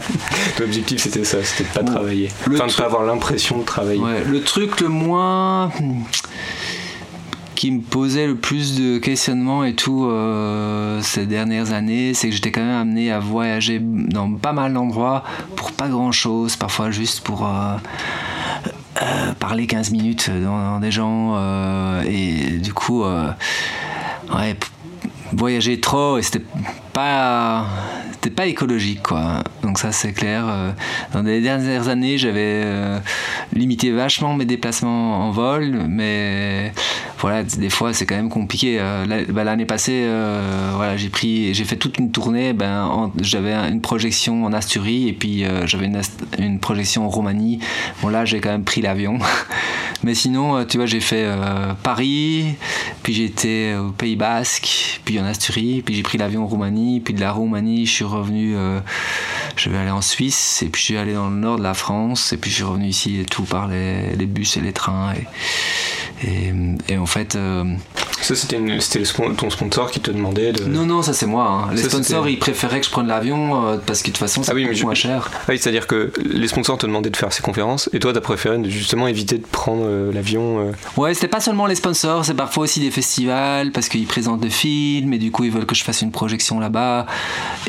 [0.60, 2.29] L'objectif, c'était ça, c'était de pas travailler.
[2.47, 3.99] enfin, de pas avoir l'impression de travailler.
[4.25, 5.71] le truc le moins
[7.55, 12.36] qui me posait le plus de questionnements et tout euh, ces dernières années, c'est que
[12.36, 15.23] j'étais quand même amené à voyager dans pas mal d'endroits
[15.55, 17.75] pour pas grand chose, parfois juste pour euh,
[19.01, 21.36] euh, parler 15 minutes dans, des gens
[22.03, 24.55] et du coup, ouais,
[25.38, 26.43] voyager trop et c'était
[26.97, 27.67] pas
[28.17, 29.43] c'était pas écologique quoi.
[29.62, 30.45] Donc ça c'est clair.
[30.47, 30.71] Euh,
[31.13, 32.99] dans les dernières années j'avais euh,
[33.53, 36.73] limité vachement mes déplacements en vol mais
[37.19, 38.77] voilà des fois c'est quand même compliqué.
[38.79, 40.07] Euh, bah, l'année passée
[40.75, 45.13] voilà j'ai pris j'ai fait toute une tournée ben j'avais une projection en Asturie et
[45.13, 46.01] puis j'avais une,
[46.39, 47.60] une, projection en Roumanie.
[48.01, 49.19] Bon là j'ai quand même pris l'avion.
[50.03, 51.27] Mais sinon tu vois j'ai fait
[51.83, 52.55] Paris
[53.03, 57.13] puis j'étais au Pays Basque puis en Asturie puis j'ai pris l'avion en Roumanie puis
[57.13, 58.80] de la Roumanie, je suis revenu, euh,
[59.56, 61.73] je vais aller en Suisse, et puis je suis allé dans le nord de la
[61.73, 65.13] France, et puis je suis revenu ici et tout par les, bus et les trains.
[65.13, 65.28] Et,
[66.23, 67.36] et, en fait.
[67.36, 67.63] Euh,
[68.21, 68.60] ça, c'était
[69.38, 70.65] ton sponsor qui te demandait de.
[70.65, 71.67] Non, non, ça c'est moi.
[71.69, 71.73] Hein.
[71.73, 74.53] Les sponsors, ils préféraient que je prenne l'avion euh, parce que de toute façon, ça
[74.56, 75.30] ah coûte moins cher.
[75.34, 78.21] Ah oui, c'est-à-dire que les sponsors te demandaient de faire ces conférences et toi, t'as
[78.21, 80.71] préféré justement éviter de prendre euh, l'avion.
[80.97, 84.49] Ouais, c'était pas seulement les sponsors, c'est parfois aussi des festivals parce qu'ils présentent des
[84.49, 87.06] films et du coup, ils veulent que je fasse une projection là-bas.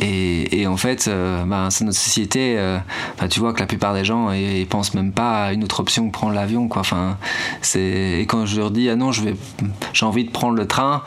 [0.00, 2.56] Et, et, en fait, ben, c'est notre société.
[3.20, 5.80] Ben, tu vois que la plupart des gens, ils, pensent même pas à une autre
[5.80, 6.80] option que prendre l'avion, quoi.
[6.80, 7.16] Enfin,
[7.62, 8.18] c'est...
[8.20, 9.34] Et quand je leur dis, ah non, je vais...
[9.92, 11.02] j'ai envie de prendre le train,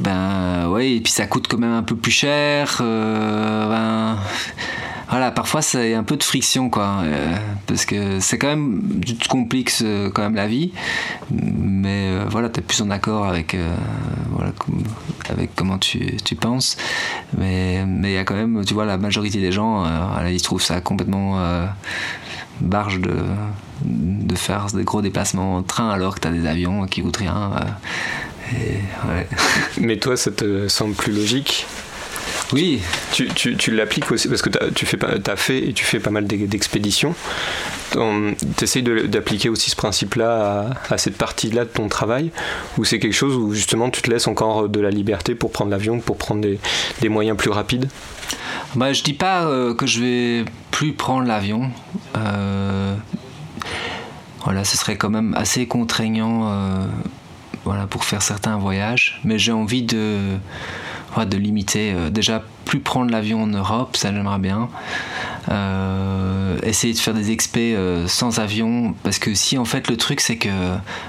[0.00, 2.78] ben ouais, et puis ça coûte quand même un peu plus cher.
[2.80, 4.18] Euh, ben,
[5.10, 9.14] voilà, parfois c'est un peu de friction, quoi, euh, parce que c'est quand même, tu
[9.14, 9.70] te compliques
[10.14, 10.72] quand même la vie,
[11.30, 13.54] mais euh, voilà, tu es plus en accord avec,
[14.30, 14.52] voilà,
[15.28, 16.78] avec comment tu, tu penses,
[17.36, 19.84] mais il y a quand même, tu vois, la majorité des gens,
[20.26, 21.66] ils trouvent ça complètement
[22.62, 23.14] barge de,
[23.84, 27.16] de faire des gros déplacements en train alors que tu as des avions qui coûtent
[27.16, 27.50] rien.
[29.80, 31.66] Mais toi, ça te semble plus logique
[32.52, 32.80] oui.
[33.12, 36.10] Tu, tu, tu l'appliques aussi parce que tu fais, as fait et tu fais pas
[36.10, 37.14] mal d'expéditions.
[37.92, 42.30] Tu essayes d'appliquer aussi ce principe-là à, cette partie-là de ton travail
[42.78, 45.70] ou c'est quelque chose où justement tu te laisses encore de la liberté pour prendre
[45.70, 47.88] l'avion, pour prendre des, moyens plus rapides?
[48.74, 51.70] Bah, Je dis pas euh, que je vais plus prendre l'avion.
[52.16, 52.94] Euh,
[54.44, 56.50] voilà, ce serait quand même assez contraignant.
[56.50, 56.86] Euh,
[57.64, 59.20] voilà, pour faire certains voyages.
[59.24, 60.18] Mais j'ai envie de,
[61.16, 61.94] de limiter.
[62.10, 64.68] Déjà, plus prendre l'avion en Europe, ça j'aimerais bien.
[65.50, 69.96] Euh, essayer de faire des expés euh, sans avion, parce que si en fait le
[69.96, 70.48] truc c'est que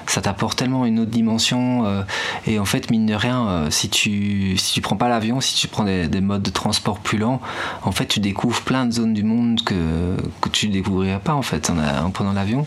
[0.08, 2.02] ça t'apporte tellement une autre dimension, euh,
[2.48, 5.68] et en fait mine de rien, si, tu, si tu prends pas l'avion, si tu
[5.68, 7.42] prends des, modes de transport plus lents,
[7.84, 11.42] en fait tu découvres plein de zones du monde que, que tu découvrirais pas en
[11.42, 12.66] fait en, prenant l'avion.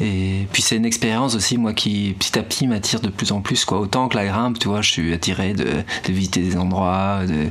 [0.00, 3.40] Et puis c'est une expérience aussi, moi qui petit à petit m'attire de plus en
[3.40, 3.78] plus, quoi.
[3.78, 7.50] Autant que la grimpe, tu vois, je suis attiré de, visiter des endroits, de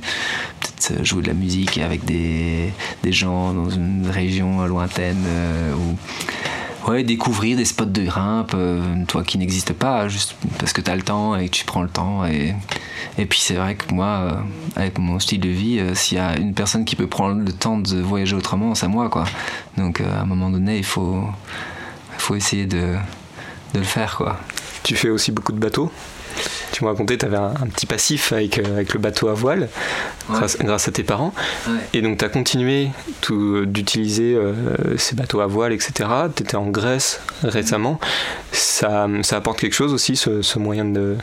[1.04, 2.74] jouer de la musique avec des,
[3.04, 8.82] des gens dans une région lointaine euh, ou ouais, découvrir des spots de grimpe, euh,
[9.08, 11.84] toi qui n'existent pas, juste parce que tu as le temps et que tu prends
[11.84, 12.26] le temps.
[12.26, 12.54] Et,
[13.18, 14.32] et puis c'est vrai que moi, euh,
[14.76, 17.78] avec mon style de vie, s'il y a une personne qui peut prendre le temps
[17.78, 19.10] de voyager autrement, c'est moi.
[19.10, 19.26] quoi.
[19.78, 21.24] Donc à un moment donné, il faut,
[22.18, 22.96] faut essayer de,
[23.74, 24.16] de le faire.
[24.18, 24.40] quoi.
[24.84, 25.92] Tu fais aussi beaucoup de bateaux?
[26.72, 29.70] Tu me racontais, tu avais un, petit passif avec, euh, avec le bateau à voile,
[30.30, 31.34] grâce, à tes parents.
[31.94, 32.90] Et donc, tu as continué
[33.66, 36.10] d'utiliser euh, ces bateaux à voile, etc.
[36.36, 38.00] Tu étais en Grèce récemment.
[38.52, 41.18] Ça, ça, apporte quelque chose aussi, ce, moyen de.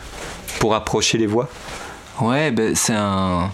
[0.58, 1.48] pour approcher les voies?
[2.20, 3.50] Ouais, ben, c'est un,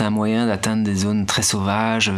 [0.00, 2.12] un moyen d'atteindre des zones très sauvages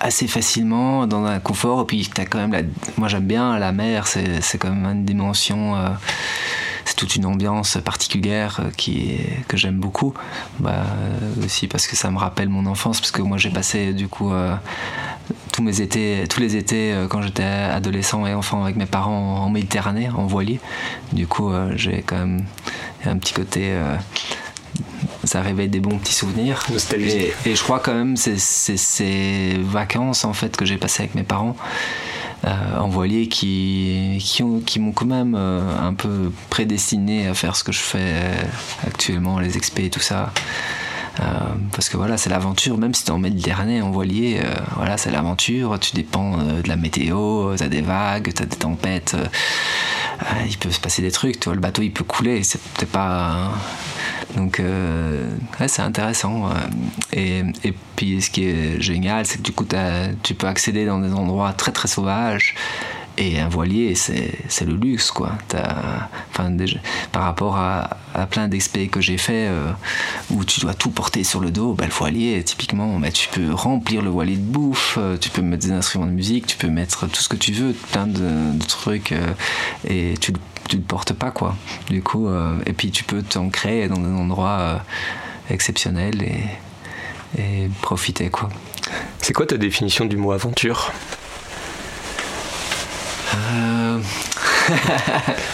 [0.00, 2.62] assez facilement dans un confort et puis as quand même la,
[2.96, 5.90] moi j'aime bien la mer c'est quand même une dimension euh,
[7.00, 9.16] toute une ambiance particulière euh, qui
[9.48, 10.12] que j'aime beaucoup.
[10.58, 10.84] Bah,
[11.42, 14.30] aussi parce que ça me rappelle mon enfance, parce que moi j'ai passé du coup
[14.32, 14.54] euh,
[15.50, 19.38] tous mes étés, tous les étés euh, quand j'étais adolescent et enfant avec mes parents
[19.38, 20.60] en Méditerranée, en voilier.
[21.14, 22.44] Du coup, j'ai quand même
[23.06, 23.74] un petit côté
[25.24, 26.66] ça réveille des bons petits souvenirs.
[26.96, 31.14] Et, et, je crois quand même c'est ces vacances en fait que j'ai passées avec
[31.14, 32.09] mes parents euh,
[32.44, 37.64] en voilier qui, qui, qui m'ont quand même euh, un peu prédestiné à faire ce
[37.64, 38.14] que je fais
[38.86, 40.32] actuellement, les expés et tout ça.
[41.20, 41.24] Euh,
[41.72, 44.40] parce que voilà, c'est l'aventure, même si tu en Méditerranée, en voilier,
[44.76, 48.56] voilà, c'est l'aventure, tu dépends de la météo, tu as des vagues, tu as des
[48.56, 49.16] tempêtes,
[50.48, 53.52] il peut se passer des trucs, tu vois, le bateau il peut couler, c'est pas.
[54.36, 55.28] Donc, euh,
[55.66, 56.48] c'est intéressant.
[56.48, 56.52] Euh,
[57.12, 59.66] et, et, puis, ce qui est génial, c'est que du coup,
[60.22, 62.54] tu peux accéder dans des endroits très très sauvages.
[63.18, 65.32] Et un voilier, c'est le luxe, quoi.
[66.30, 66.56] Enfin,
[67.12, 69.72] par rapport à, à plein d'expés que j'ai fait euh,
[70.30, 73.52] où tu dois tout porter sur le dos, bah, le voilier, typiquement, bah, tu peux
[73.52, 77.08] remplir le voilier de bouffe, tu peux mettre des instruments de musique, tu peux mettre
[77.08, 79.12] tout ce que tu veux, plein de, de trucs,
[79.86, 80.32] et tu
[80.70, 81.56] tu le portes pas quoi.
[81.88, 82.28] Du coup,
[82.64, 84.82] et puis tu peux t'ancrer dans un endroit
[85.50, 88.48] exceptionnel et, et profiter quoi.
[89.18, 90.92] C'est quoi ta définition du mot aventure?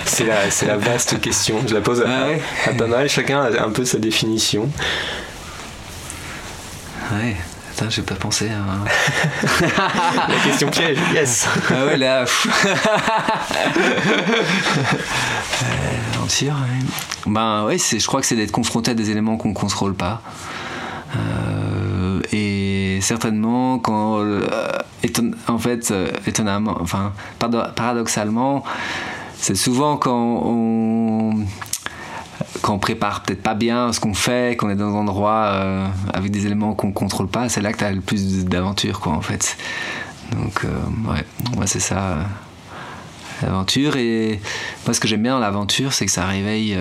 [0.04, 1.62] C'est la, la, vaste question.
[1.66, 2.06] Je la pose à,
[2.66, 3.08] ah pas mal.
[3.08, 4.70] Chacun a un peu sa définition.
[7.12, 7.36] Ouais.
[7.88, 8.64] J'ai pas pensé à.
[10.28, 11.46] la question piège, yes!
[11.70, 12.24] Ah ouais, là.
[16.26, 16.86] mentir, ouais.
[17.26, 20.22] Ben ouais, je crois que c'est d'être confronté à des éléments qu'on ne contrôle pas.
[21.16, 24.18] Euh, et certainement, quand.
[24.20, 24.46] Euh,
[25.46, 28.64] en fait, euh, étonnamment, enfin, paradoxalement,
[29.38, 31.44] c'est souvent quand on
[32.62, 35.86] quand on prépare peut-être pas bien ce qu'on fait, qu'on est dans un endroit euh,
[36.12, 39.12] avec des éléments qu'on contrôle pas, c'est là que tu as le plus d'aventure, quoi,
[39.12, 39.56] en fait.
[40.32, 42.22] Donc, euh, ouais, moi, c'est ça, euh,
[43.42, 43.96] l'aventure.
[43.96, 44.40] Et
[44.84, 46.76] moi, ce que j'aime bien dans l'aventure, c'est que ça réveille,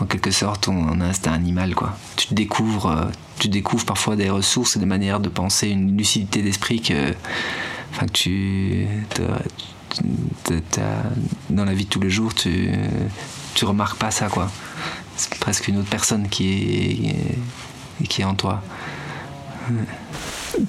[0.00, 1.96] en quelque sorte, ton instinct animal, quoi.
[2.16, 3.08] Tu découvres,
[3.38, 7.14] tu découvres parfois des ressources et des manières de penser, une lucidité d'esprit que,
[7.92, 8.86] enfin, que tu,
[11.50, 12.70] dans la vie de tous les jours, tu
[13.54, 14.50] tu remarques pas ça, quoi.
[15.16, 17.08] C'est presque une autre personne qui
[18.00, 18.62] est, qui est en toi.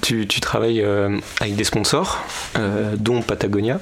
[0.02, 2.20] Tu, tu, travailles euh, avec des sponsors,
[2.58, 3.80] euh, dont Patagonia.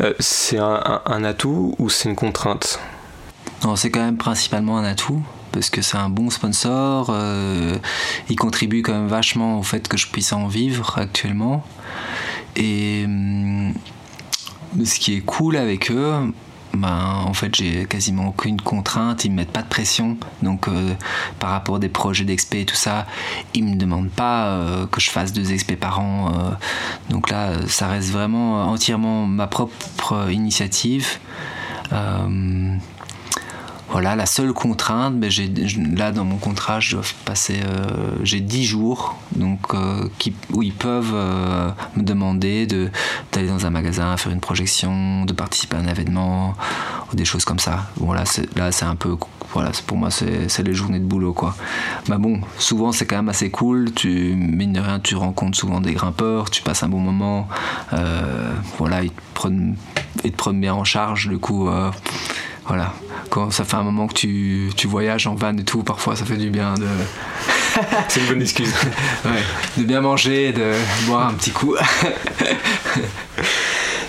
[0.00, 2.78] Euh, c'est un, un, atout ou c'est une contrainte?
[3.64, 7.14] Non, c'est quand même principalement un atout parce que c'est un bon sponsor.
[8.30, 11.64] il contribue quand même vachement au fait que je puisse en vivre actuellement.
[12.56, 13.74] Et hum,
[14.84, 16.32] ce qui est cool avec eux,
[16.74, 19.24] ben, en fait, j'ai quasiment aucune contrainte.
[19.24, 20.16] Ils me mettent pas de pression.
[20.42, 20.94] Donc, euh,
[21.38, 23.06] par rapport à des projets d'expé et tout ça,
[23.54, 26.32] ils me demandent pas euh, que je fasse deux expé par an.
[26.32, 26.50] Euh.
[27.10, 31.18] donc là, ça reste vraiment entièrement ma propre initiative.
[33.92, 35.30] Voilà, la seule contrainte, ben
[35.98, 41.68] là dans mon contrat, euh, j'ai 10 jours donc, euh, qui, où ils peuvent euh,
[41.94, 42.90] me demander de,
[43.32, 46.54] d'aller dans un magasin, faire une projection, de participer à un événement,
[47.12, 47.90] ou des choses comme ça.
[47.98, 49.14] Bon, là, c'est, un peu,
[49.52, 51.54] voilà, pour moi, c'est, les journées de boulot, quoi.
[52.08, 53.92] Mais bon, souvent, c'est quand même assez cool.
[53.92, 57.46] Tu, mine de rien, tu rencontres souvent des grimpeurs, tu passes un bon moment.
[58.78, 59.76] voilà, ils te prennent,
[60.24, 61.68] ils te prennent bien en charge, du coup
[62.66, 62.92] voilà.
[63.30, 66.24] Quand ça fait un moment que tu, tu voyages en van et tout, parfois ça
[66.24, 66.86] fait du bien de.
[68.08, 68.72] C'est une bonne excuse.
[69.24, 69.42] ouais,
[69.78, 70.72] de bien manger, de
[71.06, 71.74] boire un petit coup.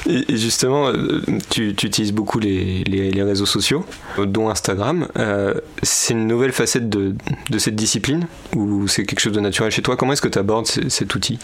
[0.05, 3.85] Et justement, euh, tu, tu utilises beaucoup les, les, réseaux sociaux,
[4.17, 5.07] dont Instagram.
[5.17, 7.15] Euh, c'est une nouvelle facette de,
[7.49, 9.95] de, cette discipline ou c'est quelque chose de naturel chez toi?
[9.95, 11.39] Comment est-ce que tu abordes cet outil?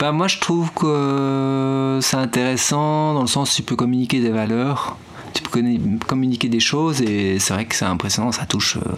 [0.00, 4.30] Bah, Moi, je trouve que c'est intéressant dans le sens où tu peux communiquer des
[4.30, 4.96] valeurs
[5.32, 5.62] tu peux
[6.06, 8.76] communiquer des choses et c'est vrai que c'est impressionnant, ça touche.
[8.76, 8.94] Euh,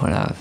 [0.00, 0.32] voilà,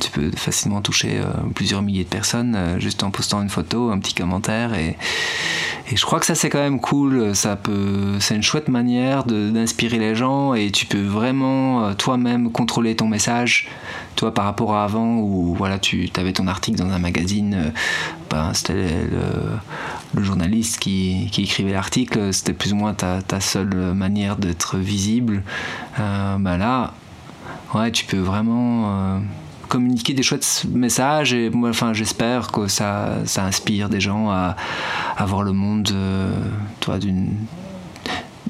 [0.00, 3.90] tu peux facilement toucher euh, plusieurs milliers de personnes euh, juste en postant une photo,
[3.90, 4.96] un petit commentaire et,
[5.94, 7.32] je crois que ça c'est quand même cool.
[7.36, 12.96] Ça peut, c'est une chouette manière d'inspirer les gens et tu peux vraiment toi-même contrôler
[12.96, 13.68] ton message.
[14.16, 17.72] Toi par rapport à avant où voilà tu avais ton article dans un magazine,
[18.30, 19.20] ben, c'était le,
[20.22, 25.42] journaliste qui, qui écrivait l'article, c'était plus ou moins ta, seule manière d'être visible.
[25.98, 26.94] ben là,
[27.74, 29.20] ouais, tu peux vraiment
[29.66, 34.56] communiquer des chouettes messages et moi enfin j'espère que ça, inspire des gens à,
[35.26, 36.30] voir le monde euh,
[36.80, 37.36] toi d'une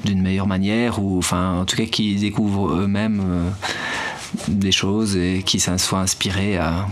[0.05, 3.49] meilleure manière ou enfin en tout cas qu'ils découvrent eux-mêmes euh,
[4.47, 6.87] des choses et qu'ils soient inspirés à,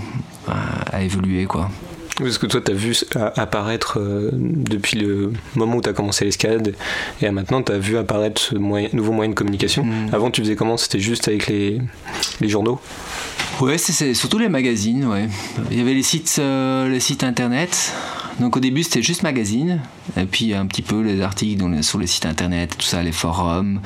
[0.91, 1.69] à, évoluer quoi.
[2.17, 2.95] Parce que toi, tu as vu
[3.35, 6.73] apparaître euh, depuis le moment où tu as commencé l'escalade
[7.21, 9.83] et à maintenant, tu as vu apparaître ce moyen, nouveau moyen de communication.
[9.83, 10.13] Mm.
[10.13, 10.77] Avant, tu faisais comment?
[10.77, 11.81] C'était juste avec les,
[12.39, 12.79] les journaux?
[13.61, 15.05] Ouais, c'est surtout les magazines.
[15.05, 15.27] Ouais.
[15.71, 17.93] Il y avait les sites, euh, les sites internet.
[18.39, 19.79] Donc au début c'était juste magazine,
[20.17, 23.79] et puis un petit peu les articles sur les sites internet, tout ça, les forums.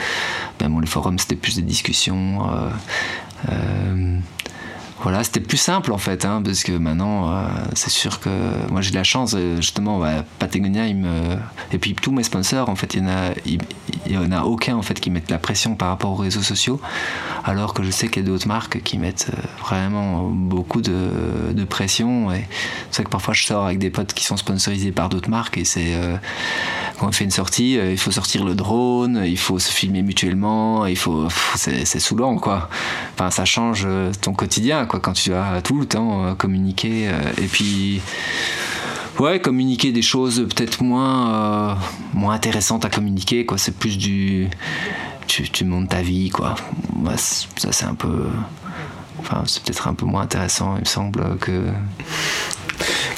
[0.60, 2.50] Ben bon, les forums c'était plus des discussions.
[3.52, 4.18] Euh,
[5.02, 8.30] voilà, c'était plus simple en fait, hein, parce que maintenant, euh, c'est sûr que
[8.70, 10.02] moi j'ai de la chance, euh, justement,
[10.40, 11.38] Patagonia, il me...
[11.72, 14.82] et puis tous mes sponsors, en fait, il n'y en, a, en a aucun en
[14.82, 16.82] fait qui mettent la pression par rapport aux réseaux sociaux,
[17.46, 21.12] alors que je sais qu'il y a d'autres marques qui mettent euh, vraiment beaucoup de,
[21.54, 22.30] de pression.
[22.92, 25.58] C'est vrai que parfois je sors avec des potes qui sont sponsorisés par d'autres marques
[25.58, 25.94] et c'est
[27.00, 30.86] quand on fait une sortie, il faut sortir le drone, il faut se filmer mutuellement,
[30.86, 32.70] il faut, c'est saoulant quoi.
[33.14, 33.88] Enfin, ça change
[34.22, 37.08] ton quotidien quand tu as tout le temps euh, communiquer.
[37.08, 38.02] Euh, et puis,
[39.20, 41.76] ouais, communiquer des choses peut-être moins, euh,
[42.14, 43.58] moins intéressantes à communiquer, quoi.
[43.58, 44.50] C'est plus du
[45.28, 46.56] tu, tu montes ta vie, quoi.
[47.16, 48.28] Ça, c'est un peu.
[49.20, 51.66] Enfin, c'est peut-être un peu moins intéressant, il me semble, que.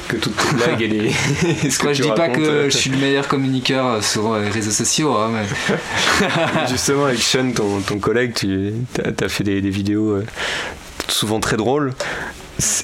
[0.07, 1.03] Que toutes tes blagues et les.
[1.83, 5.31] Moi, je dis pas que je suis le meilleur communiqueur sur les réseaux sociaux, hein,
[5.31, 6.27] mais.
[6.69, 10.21] Justement, avec Sean, ton, ton collègue, tu as, fait des, des vidéos
[11.13, 11.93] souvent très drôles.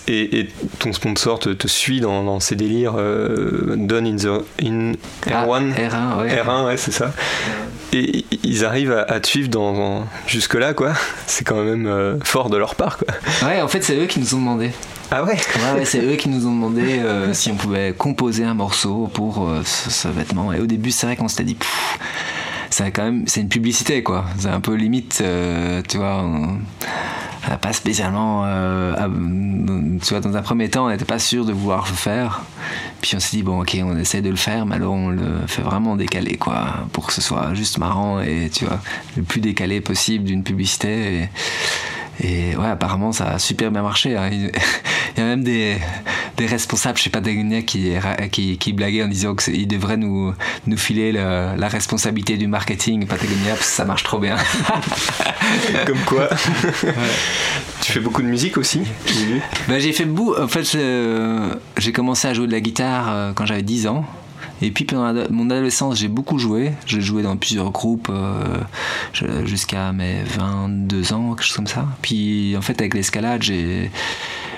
[0.07, 0.49] Et, et,
[0.79, 4.93] ton sponsor te, te suit dans, dans, ces délires euh, Done in the in
[5.27, 7.13] R1 ah, R1 ouais, R1 ouais c'est ça
[7.93, 10.93] et ils arrivent à, à te suivre dans, dans jusque là quoi
[11.27, 13.07] c'est quand même euh, fort de leur part quoi
[13.47, 14.71] ouais en fait c'est eux qui nous ont demandé
[15.11, 18.45] ah ouais Ouais, ouais c'est eux qui nous ont demandé euh, si on pouvait composer
[18.45, 20.51] un morceau pour ce, ce, vêtement.
[20.51, 21.55] Et au début, c'est vrai qu'on s'était dit,
[22.69, 24.25] c'est quand même, c'est une publicité quoi.
[24.37, 25.23] C'est un peu limite,
[25.87, 26.23] tu vois.
[26.23, 26.57] On,
[27.55, 28.43] pas spécialement.
[28.45, 28.93] Euh,
[30.09, 32.41] vois, dans un premier temps, on n'était pas sûr de vouloir le faire.
[33.01, 35.47] Puis on s'est dit, bon, ok, on essaie de le faire, mais alors on le
[35.47, 38.79] fait vraiment décalé, quoi, pour que ce soit juste marrant et, tu vois,
[39.15, 41.21] le plus décalé possible d'une publicité.
[41.21, 41.29] Et,
[42.19, 44.15] et ouais, apparemment, ça a super bien marché.
[44.15, 44.29] Hein.
[44.31, 44.51] Il
[45.17, 45.77] y a même des,
[46.37, 47.93] des responsables, je sais pas, d'Agnia qui,
[48.31, 50.33] qui, qui blaguaient en disant qu'ils devraient nous,
[50.65, 54.35] nous filer le, la responsabilité du marketing Patagonia parce que ça marche trop bien.
[55.85, 56.29] Comme quoi.
[56.83, 56.93] Ouais.
[57.81, 58.81] Tu fais beaucoup de musique aussi
[59.67, 60.35] ben, J'ai fait beaucoup.
[60.35, 60.77] En fait,
[61.77, 64.05] j'ai commencé à jouer de la guitare quand j'avais 10 ans.
[64.61, 66.73] Et puis pendant mon adolescence, j'ai beaucoup joué.
[66.85, 71.85] J'ai joué dans plusieurs groupes euh, jusqu'à mes 22 ans, quelque chose comme ça.
[72.01, 73.91] Puis en fait, avec l'escalade, j'ai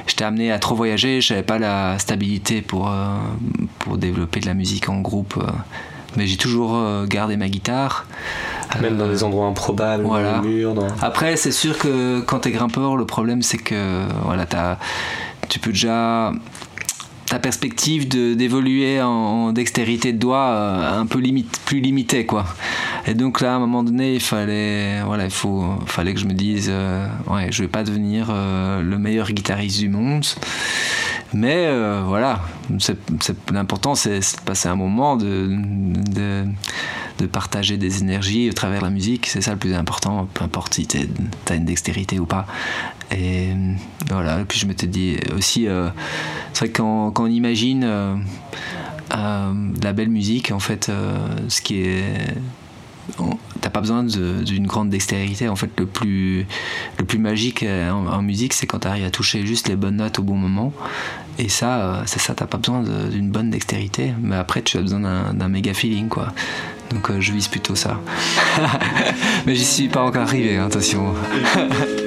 [0.09, 3.17] j'étais amené à trop voyager, j'avais pas la stabilité pour, euh,
[3.79, 5.35] pour développer de la musique en groupe.
[5.37, 5.47] Euh.
[6.17, 8.05] mais j'ai toujours euh, gardé ma guitare.
[8.81, 10.33] Même dans des endroits improbables, voilà.
[10.33, 10.73] dans les murs.
[10.73, 10.87] Dans...
[11.01, 14.77] Après, c'est sûr que quand t'es grimpeur, le problème c'est que voilà, as,
[15.47, 16.31] tu peux déjà
[17.29, 22.45] ta perspective d'évoluer en, dextérité de doigt euh, un peu limite, plus limitée quoi.
[23.05, 26.25] Et donc là à un moment donné il fallait voilà il faut fallait que je
[26.25, 30.25] me dise euh, ouais je vais pas devenir euh, le meilleur guitariste du monde.
[31.31, 32.41] Mais euh, voilà
[33.51, 35.55] l'important c'est de passer un moment de,
[37.19, 39.27] de, partager des énergies au travers de la musique.
[39.27, 40.97] C'est ça le plus important peu importe si tu
[41.49, 42.47] as une dextérité ou pas
[43.11, 43.49] et
[44.09, 45.89] voilà et puis je m'étais dit aussi euh,
[46.53, 48.15] c'est vrai que quand, imagine euh,
[49.15, 50.91] euh, de la belle musique en fait
[51.47, 52.03] ce qui est
[53.61, 55.49] t'as pas besoin d'une grande dextérité.
[55.49, 56.45] En fait le plus
[56.99, 60.19] le plus magique en, musique c'est quand tu arrives à toucher juste les bonnes notes
[60.19, 60.71] au bon moment.
[61.39, 64.13] Et ça c'est ça t'as pas besoin d'une bonne dextérité.
[64.21, 66.33] Mais après tu as besoin d'un méga feeling quoi.
[66.91, 67.99] Donc euh, je vise plutôt ça.
[69.45, 71.13] Mais j'y suis pas encore arrivé hein, attention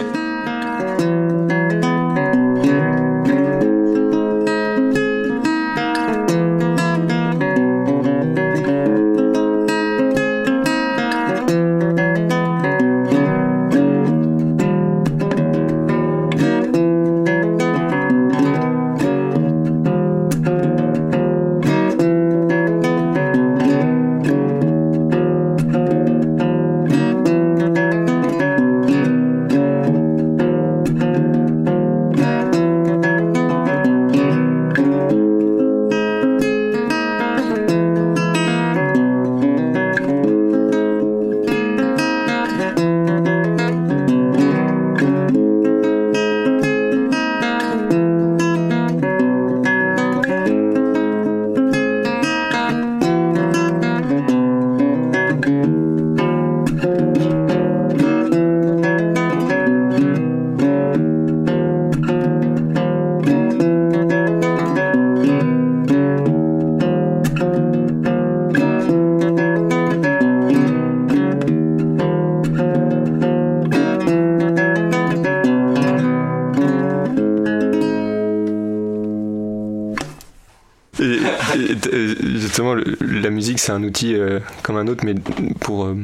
[83.73, 85.14] c'est un outil euh, comme un autre, mais
[85.61, 85.97] pour, euh,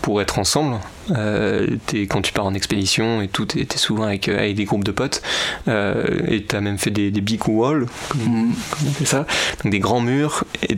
[0.00, 0.78] pour être ensemble.
[1.10, 4.64] Euh, es, quand tu pars en expédition et tout, tu es, souvent avec, avec, des
[4.64, 5.22] groupes de potes.
[5.66, 8.54] et tu as même fait des, des big walls, comme, mm.
[8.70, 9.26] comme, on fait ça.
[9.62, 10.44] Donc des grands murs.
[10.68, 10.76] Et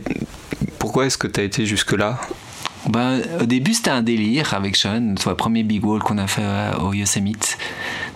[0.77, 2.19] pourquoi est-ce que tu as été jusque-là?
[2.87, 5.15] Ben, au début, c'était un délire avec Sean.
[5.17, 6.45] C'est le premier big wall qu'on a fait
[6.83, 7.57] au Yosemite.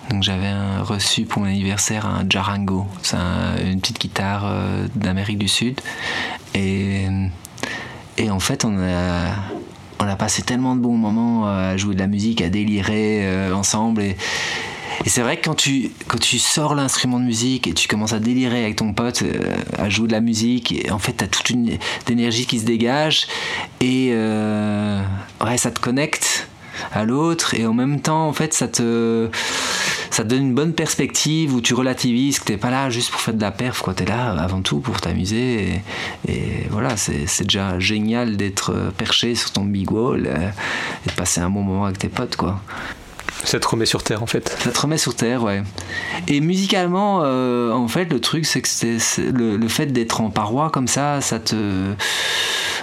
[0.10, 5.38] Donc j'avais reçu pour mon anniversaire un Jarango, c'est un, une petite guitare euh, d'Amérique
[5.38, 5.80] du Sud.
[6.56, 7.08] Et,
[8.20, 9.34] et en fait, on a,
[10.00, 13.54] on a passé tellement de bons moments à jouer de la musique, à délirer euh,
[13.54, 14.02] ensemble.
[14.02, 14.18] Et,
[15.06, 18.20] c'est vrai que quand tu, quand tu sors l'instrument de musique et tu commences à
[18.20, 21.50] délirer avec ton pote, euh, à jouer de la musique, en fait, tu as toute
[21.50, 21.78] une
[22.10, 23.28] énergie qui se dégage
[23.80, 25.02] et euh,
[25.44, 26.50] ouais, ça te connecte.
[26.92, 29.30] à l'autre et en même temps en fait ça te
[30.12, 33.22] ça te donne une bonne perspective où tu relativises que t'es pas là juste pour
[33.22, 35.82] faire de la perf quoi t'es là avant tout pour t'amuser
[36.28, 41.50] et, voilà c'est déjà génial d'être perché sur ton big wall et de passer un
[41.50, 42.62] bon moment avec tes potes quoi
[43.44, 44.56] ça te remet sur terre en fait.
[44.64, 45.64] Ça te remet sur terre, ouais.
[46.28, 50.88] Et musicalement, euh, en fait, le truc, c'est que le, fait d'être en paroi comme
[50.88, 51.56] ça, ça te.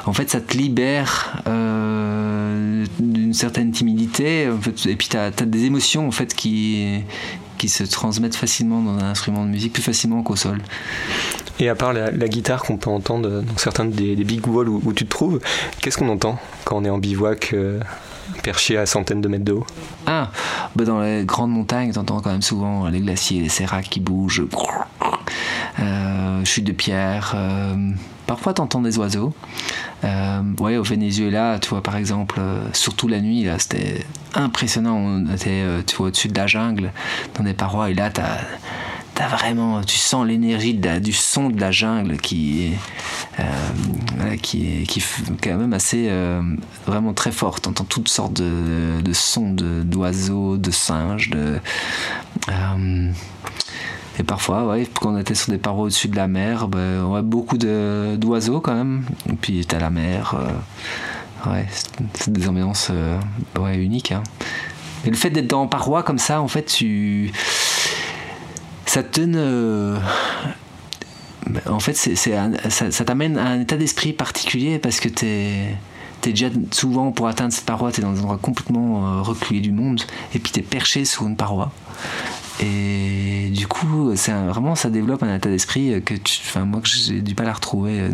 [0.07, 4.49] En fait, ça te libère euh, d'une certaine timidité.
[4.49, 7.03] En fait, et puis, tu as, des émotions en fait, qui,
[7.67, 10.59] se transmettent facilement dans un instrument de musique, plus facilement qu'au sol.
[11.59, 15.05] Et à part la, guitare qu'on peut entendre dans certains des, big walls où, tu
[15.05, 15.41] te trouves,
[15.81, 17.81] qu'est-ce qu'on entend quand on est en bivouac euh,
[18.43, 19.67] perché à centaines de mètres de haut
[20.07, 20.31] Ah,
[20.75, 24.45] bah dans les grandes montagnes, t'entends quand même souvent les glaciers, les séracs qui bougent,
[25.79, 27.35] euh, chute de pierre.
[27.35, 27.91] Euh,
[28.27, 29.35] parfois, t'entends des oiseaux.
[30.05, 34.05] Euh, ouais, au Venezuela, tu vois, par exemple, euh, surtout la nuit, là, c'était
[34.35, 34.97] impressionnant.
[34.97, 36.93] On était, tu vois, au-dessus de la jungle,
[37.35, 38.39] dans des parois, et là, t'as
[39.17, 42.73] T'as vraiment, tu sens l'énergie du son de la jungle qui,
[43.41, 45.03] euh, qui, est, qui
[45.43, 46.43] quand même assez, euh,
[46.87, 47.65] vraiment très forte.
[47.65, 51.59] T'entends toutes sortes de, sons d'oiseaux, de, singes, de.
[52.51, 53.11] Euh,
[54.19, 57.23] et parfois, ouais, quand on était sur des parois au-dessus de la mer, ben, on
[57.23, 59.07] beaucoup d'oiseaux quand même.
[59.31, 60.37] Et puis t'as la mer.
[61.47, 61.67] ouais,
[62.13, 62.93] c'est des ambiances
[63.59, 64.13] ouais, uniques.
[64.13, 64.23] Hein.
[65.07, 67.33] Et le fait d'être dans parois comme ça, en fait, tu
[68.97, 69.03] ça.
[69.19, 69.99] Euh,
[71.67, 75.77] en fait, ça, t'amène à un état d'esprit particulier parce que t'es
[76.25, 79.61] es déjà souvent pour atteindre cette paroi, tu es dans un endroit complètement euh, reculé
[79.61, 80.03] du monde
[80.35, 81.71] et puis tu es perché sur une paroi.
[82.59, 87.21] Et du coup, c'est vraiment ça développe un état d'esprit que tu, moi que j'ai
[87.21, 88.11] du mal à retrouver.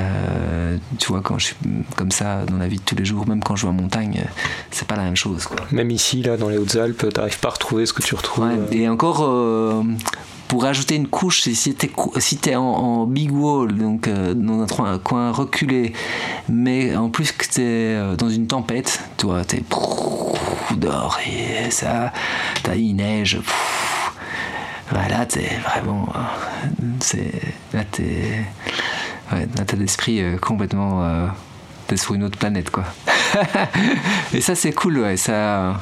[0.00, 1.56] Euh, tu vois, quand je suis
[1.96, 4.24] comme ça dans la vie de tous les jours, même quand je vais en montagne,
[4.70, 5.46] c'est pas la même chose.
[5.46, 5.58] Quoi.
[5.72, 8.44] Même ici, là, dans les Hautes-Alpes, t'arrives pas à retrouver ce que tu retrouves.
[8.44, 8.66] Euh.
[8.72, 9.82] Et encore, euh,
[10.48, 15.30] pour ajouter une couche, si t'es si es en, big wall, donc dans un, coin
[15.30, 15.92] reculé,
[16.48, 19.62] mais en plus que t'es dans une tempête, toi, t'es
[20.76, 22.12] dehors et ça,
[22.62, 23.40] t'as une neige.
[24.90, 26.08] Voilà, t'es vraiment.
[27.72, 28.44] Là, t'es
[29.32, 31.26] ouais, un état d'esprit euh, complètement euh,
[31.96, 32.84] sur une autre planète quoi.
[34.32, 35.80] et ça c'est cool ouais, ça.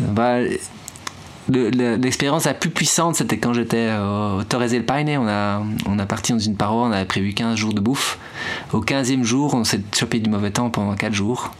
[0.00, 0.38] Bah,
[1.50, 5.08] L'expérience la plus puissante, c'était quand j'étais au Torres del Paine.
[5.18, 8.18] On a, on a parti dans une paroi, on avait prévu 15 jours de bouffe.
[8.74, 11.50] Au 15e jour, on s'est chopé du mauvais temps pendant 4 jours.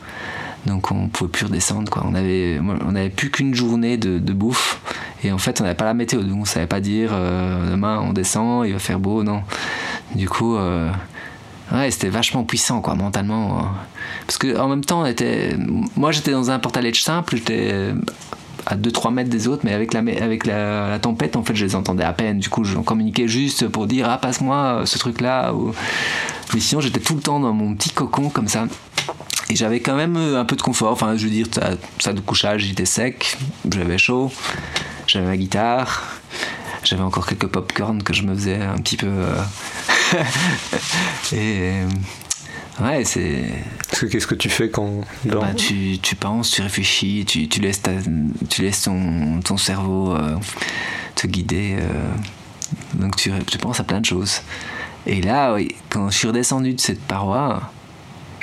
[0.67, 1.91] Donc on pouvait plus redescendre.
[1.91, 2.05] Quoi.
[2.07, 4.81] On avait, on avait plus qu'une journée de, bouffe.
[5.25, 6.23] Et en fait, on n'avait pas la météo.
[6.23, 9.23] Donc on savait pas dire euh, demain on descend, il va faire beau.
[9.23, 9.43] Non.
[10.15, 10.91] Du coup, euh,
[11.73, 13.61] ouais, c'était vachement puissant, quoi, mentalement.
[13.61, 13.69] Hein.
[14.27, 15.05] Parce que en même temps,
[15.97, 17.93] moi, j'étais dans un portaledge simple, j'étais
[18.67, 21.75] à 2-3 mètres des autres, mais avec, la, avec la, tempête, en fait, je les
[21.75, 22.39] entendais à peine.
[22.39, 25.53] Du coup, je communiquais juste pour dire Ah, passe-moi ce truc-là.
[26.55, 28.67] Mais sinon, j'étais tout le temps dans mon petit cocon comme ça.
[29.51, 30.92] Et j'avais quand même un peu de confort.
[30.92, 31.46] Enfin, je veux dire,
[31.99, 33.38] salle de couchage, j'étais sec,
[33.72, 34.30] j'avais chaud,
[35.07, 36.18] j'avais ma guitare,
[36.84, 39.09] j'avais encore quelques pop-corn que je me faisais un petit peu.
[39.09, 39.42] Euh,
[41.32, 41.72] et.
[42.80, 43.51] Ouais, c'est.
[44.11, 45.01] Qu'est-ce que tu fais quand.
[45.24, 47.82] Bah, tu, tu, penses, tu réfléchis, tu, tu laisses,
[48.49, 50.36] tu laisses ton, ton cerveau euh,
[51.16, 51.76] te guider.
[51.78, 52.14] Euh,
[52.94, 54.42] donc tu, tu, penses à plein de choses.
[55.07, 57.72] Et là, oui, quand je suis redescendu de cette paroi,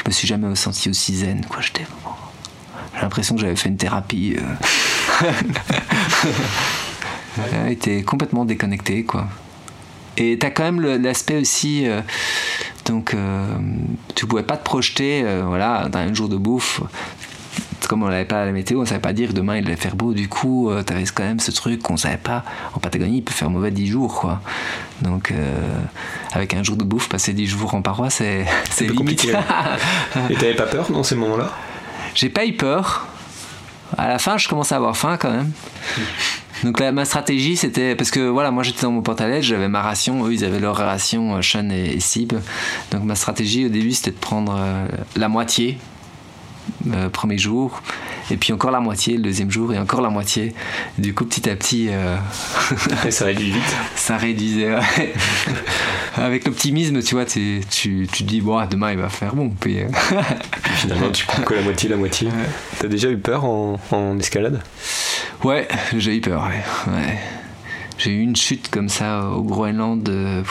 [0.07, 1.45] me suis jamais senti aussi zen.
[1.45, 1.61] Quoi.
[1.61, 1.85] J'étais.
[2.95, 4.37] J'ai l'impression que j'avais fait une thérapie.
[5.21, 5.31] Euh...
[7.69, 9.27] était complètement déconnecté, quoi.
[10.17, 11.87] Et t'as quand même l'aspect aussi.
[11.87, 12.01] Euh,
[12.85, 13.47] donc, euh,
[14.13, 16.81] tu pouvais pas te projeter, euh, voilà, dans un jour de bouffe.
[17.87, 20.13] Comme on n'avait pas la météo, on savait pas dire demain il allait faire beau.
[20.13, 22.43] Du coup, t'avais quand même ce truc qu'on savait pas.
[22.73, 24.41] En Patagonie, il peut faire mauvais 10 jours, quoi.
[25.01, 25.33] Donc,
[26.33, 28.45] avec un jour de bouffe, passer 10 jours en paroi, c'est
[28.81, 29.25] limite.
[30.29, 31.51] Et t'avais pas peur dans ces moments-là?
[32.13, 33.07] J'ai pas eu peur.
[33.97, 35.51] À la fin, je commençais à avoir faim quand même.
[36.63, 40.25] Donc ma stratégie c'était parce que voilà moi j'étais dans mon pantalon, j'avais ma ration,
[40.25, 42.33] eux ils avaient leur ration euh, Sean et, Sib.
[42.91, 45.77] Donc ma stratégie au début c'était de prendre euh, la moitié
[46.93, 47.81] euh, premier jour
[48.31, 50.53] et puis encore la moitié le deuxième jour et encore la moitié.
[50.97, 51.89] Du coup petit à petit
[53.05, 53.75] et ça réduit vite.
[53.95, 54.75] Ça réduisait.
[56.17, 59.79] Avec l'optimisme tu vois tu, tu, tu dis bon demain il va faire bon puis,
[60.75, 62.29] finalement tu prends que la moitié la moitié.
[62.79, 64.61] T'as déjà eu peur en, en escalade?
[65.43, 66.43] Ouais, j'ai eu peur,
[66.87, 67.19] ouais.
[67.97, 70.07] J'ai eu une chute comme ça au Groenland.
[70.09, 70.43] Euh,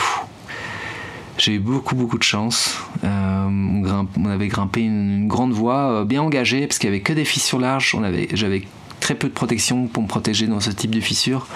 [1.39, 2.79] j'ai eu beaucoup beaucoup de chance.
[3.03, 7.59] on, avait grimpé une, grande voie bien engagée parce qu'il n'y avait que des fissures
[7.59, 7.97] larges.
[8.33, 8.63] J'avais
[9.01, 11.47] très peu de protection pour me protéger dans ce type de fissures.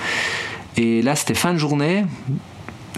[0.76, 2.04] Et là, c'était fin de journée.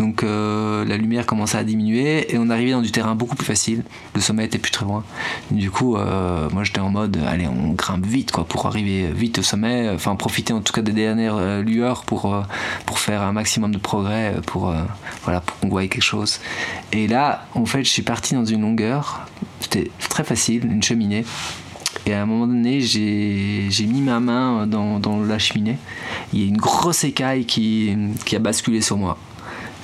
[0.01, 3.45] Donc euh, la lumière commençait à diminuer et on arrivait dans du terrain beaucoup plus
[3.45, 3.85] facile.
[4.15, 5.05] Le sommet était plus très loin.
[5.51, 9.39] Du coup, euh, moi j'étais en mode, allez, on grimpe vite quoi pour arriver vite
[9.41, 9.91] au sommet.
[9.91, 12.35] Enfin, profiter en tout cas des dernières euh, lueurs pour
[12.87, 14.75] pour faire un maximum de progrès, pour
[15.25, 16.41] voilà, pour qu'on voie quelque chose.
[16.93, 19.27] Et là, en fait, je suis parti dans une longueur.
[19.61, 21.27] C'était très facile, une cheminée.
[22.07, 25.77] Et à un moment donné, j'ai mis ma main dans, dans, la cheminée.
[26.33, 27.95] Il y a une grosse écaille qui,
[28.25, 29.19] qui a basculé sur moi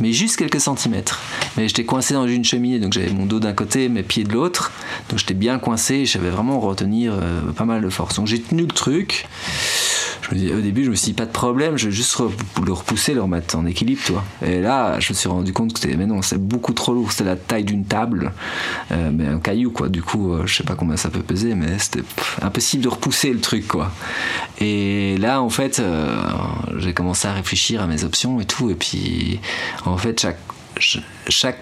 [0.01, 1.20] mais juste quelques centimètres.
[1.57, 4.32] Mais j'étais coincé dans une cheminée, donc j'avais mon dos d'un côté, mes pieds de
[4.32, 4.72] l'autre,
[5.09, 8.16] donc j'étais bien coincé, j'avais vraiment retenir euh, pas mal de force.
[8.16, 9.26] Donc j'ai tenu le truc,
[10.32, 12.18] au début, je me suis dit, pas de problème, je vais juste
[12.64, 14.24] le repousser, le remettre en équilibre, toi.
[14.44, 17.12] Et là, je me suis rendu compte que c'était, mais non, c'est beaucoup trop lourd,
[17.12, 18.32] c'était la taille d'une table,
[18.92, 19.88] euh, mais un caillou, quoi.
[19.88, 22.02] Du coup, euh, je sais pas combien ça peut peser, mais c'était
[22.42, 23.92] impossible de repousser le truc, quoi.
[24.58, 26.16] Et là, en fait, euh,
[26.78, 29.40] j'ai commencé à réfléchir à mes options et tout, et puis,
[29.84, 30.38] en fait, chaque
[30.79, 31.61] chaque,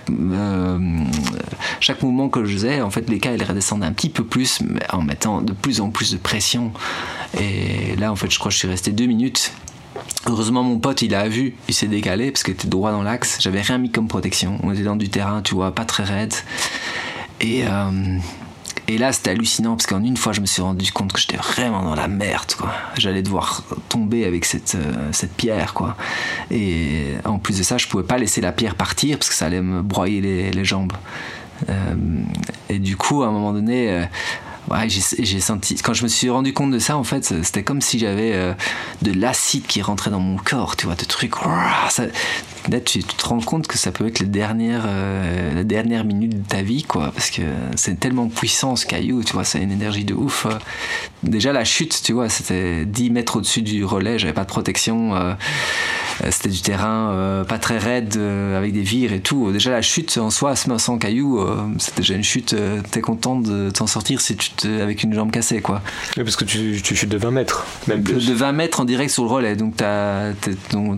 [1.81, 4.61] chaque mouvement que je faisais, en fait, les cas, ils redescendaient un petit peu plus,
[4.93, 6.73] en mettant de plus en plus de pression.
[7.39, 9.53] Et là, en fait, je crois que je suis resté deux minutes.
[10.27, 13.39] Heureusement, mon pote, il a vu, il s'est décalé parce qu'il était droit dans l'axe.
[13.41, 14.59] J'avais rien mis comme protection.
[14.63, 16.35] On était dans du terrain, tu vois, pas très raide.
[17.41, 18.19] Et, euh,
[18.89, 21.37] et là, c'était hallucinant parce qu'en une fois, je me suis rendu compte que j'étais
[21.37, 22.73] vraiment dans la merde, quoi.
[22.99, 25.97] J'allais devoir tomber avec cette, euh, cette pierre, quoi.
[26.51, 29.47] Et en plus de ça, je pouvais pas laisser la pierre partir parce que ça
[29.47, 30.93] allait me broyer les, jambes.
[31.69, 31.95] Euh,
[32.69, 34.07] et du coup, à un moment donné,
[34.71, 35.77] ouais, j'ai senti.
[35.77, 38.55] Quand je me suis rendu compte de ça, en fait, c'était comme si j'avais euh,
[39.03, 41.35] de l'acide qui rentrait dans mon corps, tu vois, de trucs.
[42.71, 46.43] Là, tu, te rends compte que ça peut être les dernières, euh, la dernière minute
[46.43, 47.43] de ta vie, quoi, parce que
[47.77, 50.47] c'est tellement puissant ce caillou, tu vois, ça a une énergie de ouf.
[50.47, 50.51] Euh.
[51.23, 55.15] Déjà, la chute, tu vois, c'était 10 mètres au-dessus du relais, j'avais pas de protection.
[56.23, 59.51] Euh, c'était du terrain euh, pas très raide euh, avec des vires et tout.
[59.53, 61.45] Déjà la chute en soi, sans cailloux,
[61.79, 62.55] c'était déjà une chute.
[62.91, 65.83] T'es content de t'en sortir si tu te, avec une jambe cassée quoi.
[66.17, 68.27] Oui, parce que tu, tu chutes de 20 mètres, même plus.
[68.27, 70.31] De, 20 mètres en direct sur le relais, donc ta,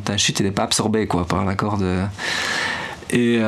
[0.04, 1.84] ta chute elle n'est pas absorbée quoi par la corde.
[3.10, 3.40] Et,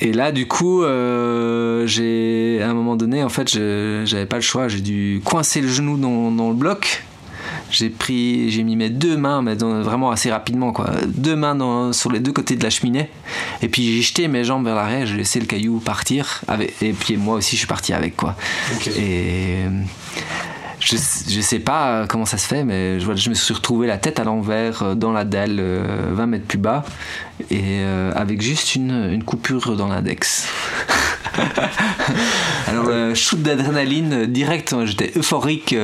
[0.00, 4.68] et, là, du coup, j'ai à un moment donné, en fait, j'avais pas le choix.
[4.68, 7.04] J'ai dû coincer le genou dans, dans le bloc
[7.70, 10.90] j'ai pris, j'ai mis mes deux mains, mais vraiment assez rapidement, quoi.
[11.06, 13.10] Deux mains sur les deux côtés de la cheminée.
[13.62, 16.42] Et puis j'ai jeté mes jambes vers l'arrière, j'ai laissé le caillou partir.
[16.48, 18.36] Avec, et puis moi aussi, je suis parti avec, quoi.
[18.96, 19.64] Et
[20.86, 20.96] je,
[21.28, 24.20] je sais pas comment ça se fait, mais je, je me suis retrouvé la tête
[24.20, 26.84] à l'envers euh, dans la dalle 20 euh, mètres plus bas
[27.50, 30.48] et euh, avec juste une, une coupure dans l'index.
[32.68, 35.74] Alors, shoot d'adrénaline direct, hein, j'étais euphorique.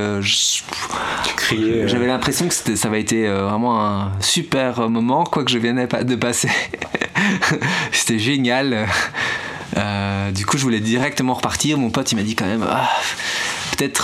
[1.50, 6.14] J'avais l'impression que ça avait été vraiment un super moment, quoi que je venais de
[6.14, 6.48] passer.
[7.92, 8.86] c'était génial.
[10.34, 11.76] du coup, je voulais directement repartir.
[11.76, 12.64] Mon pote, il m'a dit quand même.
[12.66, 12.88] Ah,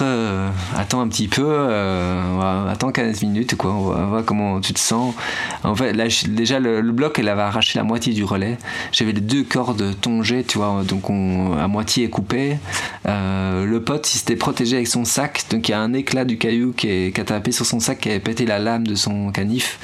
[0.02, 4.72] euh, attends un petit peu, euh, attends 15 minutes, quoi, on va voir comment tu
[4.72, 5.14] te sens.
[5.62, 5.92] En fait,
[6.28, 8.58] déjà, le, bloc, elle avait arraché la moitié du relais.
[8.92, 12.58] J'avais les deux cordes tongées, tu vois, donc on, à moitié coupé.
[13.06, 16.38] Euh, le pote, s'était protégé avec son sac, donc il y a un éclat du
[16.38, 19.30] caillou qui, est, a tapé sur son sac, qui avait pété la lame de son
[19.30, 19.78] canif.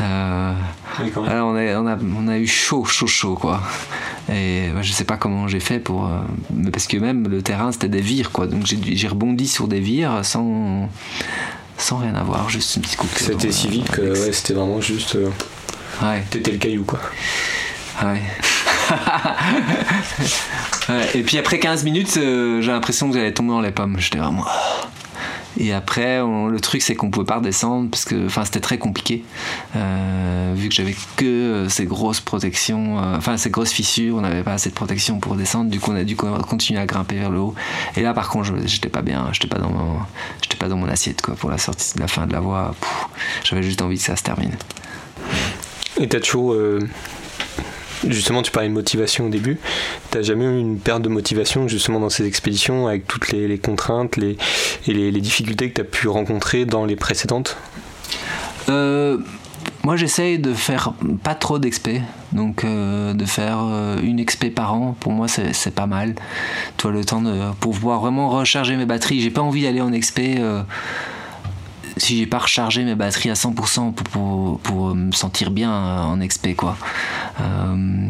[0.00, 0.54] Euh,
[1.26, 3.60] alors on, a, on, a, on, a, eu chaud, chaud, chaud, quoi.
[4.32, 6.06] Et je sais pas comment j'ai fait pour.
[6.06, 6.20] Euh,
[6.72, 8.46] parce que même le terrain, c'était des vires, quoi.
[8.46, 10.88] Donc j'ai rebondi sur des vires sans,
[11.76, 13.10] sans rien avoir, juste une petite coupe.
[13.16, 15.16] C'était si vite que ouais, c'était vraiment juste.
[15.16, 15.30] Euh,
[16.02, 16.24] ouais.
[16.30, 17.00] T'étais le caillou, quoi.
[18.02, 18.22] Ouais.
[20.88, 21.08] ouais.
[21.14, 23.96] Et puis après 15 minutes, j'ai l'impression que j'allais tomber dans les pommes.
[23.98, 24.44] J'étais vraiment.
[25.58, 29.24] Et après, le truc, c'est qu'on pouvait pas redescendre parce que, enfin, c'était très compliqué
[29.76, 34.20] euh, vu que j'avais que euh, ces grosses protections, euh, enfin ces grosses fissures, on
[34.22, 35.70] n'avait pas assez de protection pour descendre.
[35.70, 37.54] Du coup, on a dû continuer à grimper vers le haut.
[37.96, 39.98] Et là, par contre, j'étais pas bien, j'étais pas dans mon,
[40.40, 42.74] j'étais pas dans mon assiette quoi pour la sortie de la fin de la voie.
[43.44, 44.56] J'avais juste envie que ça se termine.
[46.00, 46.20] Et t'as
[48.08, 49.58] Justement, tu parlais de motivation au début.
[50.10, 54.18] T'as jamais eu une perte de motivation justement dans ces expéditions avec toutes les, contraintes
[54.18, 54.36] et
[54.86, 57.56] les, difficultés que tu as pu rencontrer dans les précédentes?
[58.68, 59.18] Euh,
[59.84, 62.02] Moi, j'essaye de faire pas trop d'expé.
[62.32, 66.14] Donc, euh, de faire euh, une expé par an, pour moi, c'est pas mal.
[66.78, 69.20] Toi, le temps de pouvoir vraiment recharger mes batteries.
[69.20, 70.38] J'ai pas envie d'aller en expé
[71.96, 76.54] si j'ai pas rechargé mes batteries à 100% pour, pour, me sentir bien en expé
[76.54, 76.76] quoi.
[77.40, 78.08] Euh,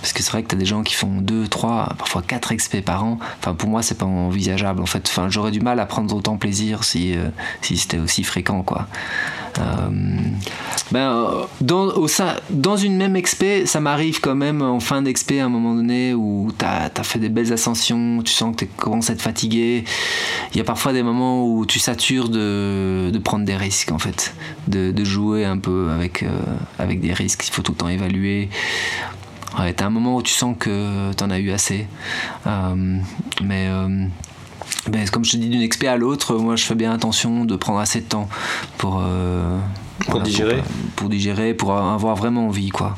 [0.00, 2.52] Parce que c'est vrai que tu as des gens qui font 2, 3, parfois 4
[2.52, 3.18] expés par an.
[3.38, 4.82] Enfin, pour moi, c'est pas envisageable.
[4.82, 7.28] En fait, enfin, j'aurais du mal à prendre autant plaisir si, euh,
[7.60, 8.88] si c'était aussi fréquent, quoi.
[9.58, 9.90] Euh,
[10.90, 15.40] ben, dans, au sein, dans une même expé, ça m'arrive quand même en fin d'expé
[15.40, 18.70] à un moment donné où tu as, fait des belles ascensions, tu sens que tu
[18.76, 19.84] commences à être fatigué.
[20.52, 23.98] Il y a parfois des moments où tu satures de, de prendre des risques en
[23.98, 24.34] fait,
[24.68, 26.28] de, de jouer un peu avec, euh,
[26.78, 28.48] avec des risques, il faut tout le temps évaluer.
[29.58, 31.86] Ouais, t'as un moment où tu sens que t'en as eu assez.
[32.46, 32.98] Euh,
[33.42, 33.68] mais
[34.88, 37.56] ben, comme je te dis, d'une expé à l'autre, moi je fais bien attention de
[37.56, 38.28] prendre assez de temps
[38.78, 39.58] pour, euh,
[40.08, 40.62] pour digérer.
[40.96, 42.96] Pour, digérer, pour avoir vraiment envie, quoi.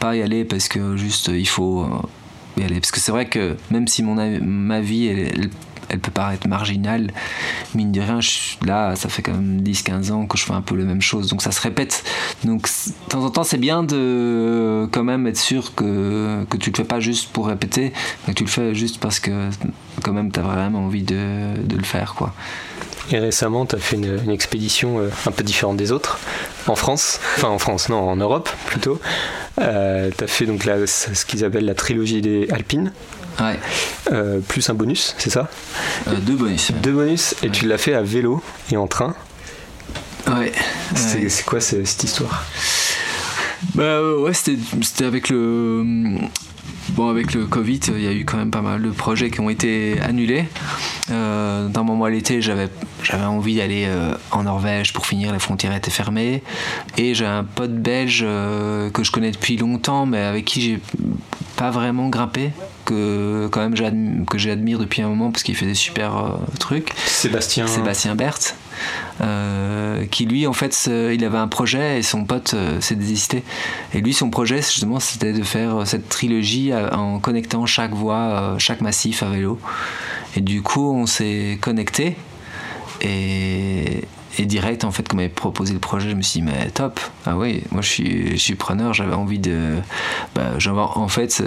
[0.00, 2.78] Pas y aller parce que juste il faut euh, y aller.
[2.80, 5.50] Parce que c'est vrai que même si mon, ma vie elle, elle
[5.88, 7.12] peut paraître marginale,
[7.74, 8.18] mine de rien,
[8.64, 11.28] là, ça fait quand même 10-15 ans que je fais un peu la même chose,
[11.28, 12.04] donc ça se répète.
[12.44, 16.70] Donc de temps en temps, c'est bien de quand même être sûr que, que tu
[16.70, 17.92] le fais pas juste pour répéter,
[18.26, 19.50] mais que tu le fais juste parce que
[20.02, 22.14] quand même tu as vraiment envie de, de, le faire.
[22.14, 22.34] quoi.
[23.10, 26.18] Et récemment, tu as fait une, expédition euh, un peu différente des autres,
[26.66, 29.00] en France, enfin en France, non, en Europe plutôt.
[29.60, 32.92] Euh, tu as fait donc la, ce qu'ils appellent la trilogie des Alpines.
[33.40, 33.58] Ouais.
[34.12, 35.50] Euh, plus un bonus, c'est ça?
[36.08, 36.70] Euh, Deux bonus.
[36.82, 39.14] Deux bonus, et tu l'as fait à vélo et en train.
[40.28, 40.52] Ouais.
[40.94, 42.44] C'est quoi cette histoire?
[43.74, 45.84] Bah ouais, c'était avec le.
[46.94, 49.40] Bon, avec le Covid, il y a eu quand même pas mal de projets qui
[49.40, 50.46] ont été annulés.
[51.10, 52.68] Euh, dans mon mois l'été, j'avais
[53.02, 56.42] j'avais envie d'aller euh, en Norvège pour finir, les frontières étaient fermées.
[56.96, 60.80] Et j'ai un pote belge que je connais depuis longtemps, mais avec qui j'ai
[61.56, 62.50] pas vraiment grimpé
[62.84, 66.92] que quand même que j'admire depuis un moment parce qu'il fait des super euh, trucs.
[67.06, 67.66] Sébastien.
[67.66, 68.56] Sébastien Berthe,
[69.20, 73.42] euh, qui lui en fait il avait un projet et son pote euh, s'est désisté.
[73.92, 78.80] Et lui son projet justement c'était de faire cette trilogie en connectant chaque voie, chaque
[78.80, 79.58] massif à vélo.
[80.36, 82.16] Et du coup on s'est connecté
[83.00, 84.04] et,
[84.38, 87.00] et direct, en fait, quand m'avait proposé le projet, je me suis dit, mais top.
[87.26, 89.76] Ah oui, moi je suis, preneur, j'avais envie de.
[90.34, 91.42] Bah, en fait,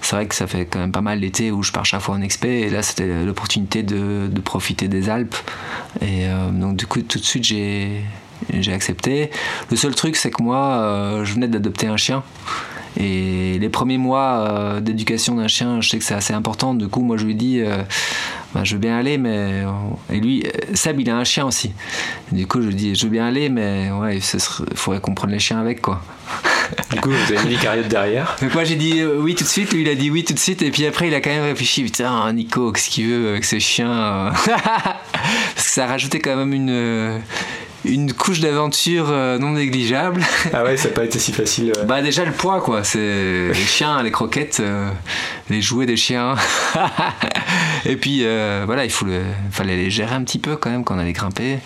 [0.00, 2.14] c'est vrai que ça fait quand même pas mal l'été où je pars chaque fois
[2.14, 5.36] en expé, et là c'était l'opportunité de, profiter des Alpes.
[6.00, 8.02] Et euh, donc, du coup, tout de suite, j'ai
[8.52, 9.30] j'ai accepté.
[9.70, 12.22] Le seul truc, c'est que moi, euh, je venais d'adopter un chien.
[12.98, 16.74] Et les premiers mois euh, d'éducation d'un chien, je sais que c'est assez important.
[16.74, 17.62] Du coup, moi, je lui dis,
[18.54, 19.62] bah, je veux bien aller, mais.
[20.12, 20.44] Et lui,
[20.74, 21.72] Seb, il a un chien aussi.
[22.32, 25.30] du coup, je lui dis, je veux bien aller, mais ouais, il faudrait qu'on prenne
[25.30, 26.02] les chiens avec, quoi.
[26.90, 28.36] Du coup, vous avez mis les carriotes derrière.
[28.40, 30.34] Donc moi j'ai dit euh, oui tout de suite, lui il a dit oui tout
[30.34, 33.30] de suite, et puis après il a quand même réfléchi, putain Nico, qu'est-ce qu'il veut
[33.30, 34.30] avec ce chien euh
[35.54, 37.18] Parce que ça a rajouté quand même une, euh,
[37.84, 40.20] une couche d'aventure euh, non négligeable.
[40.52, 41.72] Ah ouais, ça n'a pas été si facile.
[41.86, 42.98] Bah déjà le poids quoi, c'est
[43.48, 44.90] les chiens, les croquettes, euh,
[45.50, 46.36] les jouets des chiens.
[47.84, 49.22] Et puis euh, voilà, il faut le...
[49.50, 51.58] fallait les gérer un petit peu quand même quand on allait grimper.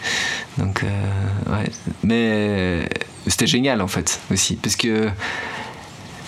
[0.59, 0.85] Donc
[1.51, 1.71] ouais,
[2.03, 2.89] mais
[3.27, 5.09] c'était génial en fait aussi parce que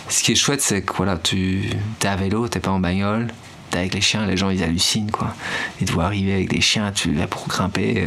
[0.09, 1.71] ce qui est chouette c'est que voilà, tu
[2.03, 3.29] es à vélo, t'es pas en bagnole,
[3.71, 5.35] t'es avec les chiens, les gens ils hallucinent quoi.
[5.81, 8.07] Ils te voient arriver avec des chiens, tu là pour grimper.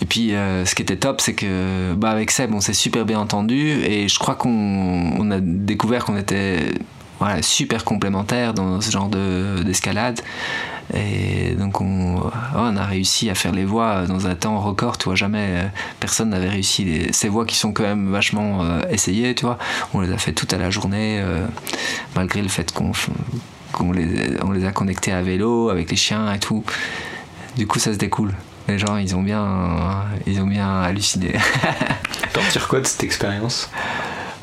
[0.00, 3.04] Et puis, euh, ce qui était top, c'est que bah, avec Seb, on s'est super
[3.04, 6.58] bien entendu et je crois qu'on a découvert qu'on était
[7.40, 10.20] super complémentaires dans ce genre d'escalade.
[10.94, 14.96] et donc, on, a réussi à faire les voies dans un temps record.
[14.98, 15.66] Tu vois, jamais euh,
[16.00, 17.08] personne n'avait réussi.
[17.12, 19.58] ces voies qui sont quand même vachement euh, essayées, tu vois.
[19.92, 21.22] On les a fait toute à la journée,
[22.14, 26.64] malgré le fait qu'on les, les a connectés à vélo, avec les chiens et tout.
[27.56, 28.34] Du coup, ça se découle
[28.68, 31.32] les gens ils ont bien ils ont bien halluciné.
[32.32, 33.70] T'en tires quoi de cette expérience?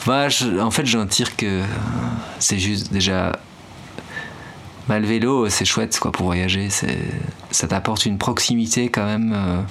[0.06, 0.28] Bah,
[0.62, 1.62] en fait j'en tire que
[2.40, 3.32] c'est juste déjà
[4.88, 9.62] bah, le vélo c'est chouette quoi pour voyager ça t'apporte une proximité quand même euh,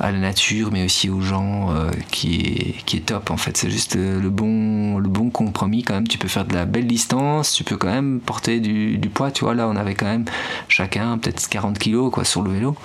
[0.00, 3.56] à la nature, mais aussi aux gens, euh, qui, est, qui est top en fait.
[3.56, 6.08] C'est juste euh, le bon, le bon compromis quand même.
[6.08, 9.30] Tu peux faire de la belle distance, tu peux quand même porter du, poids.
[9.30, 10.24] Tu vois, là on avait quand même
[10.68, 12.76] chacun peut-être 40 kilos quoi, sur le vélo,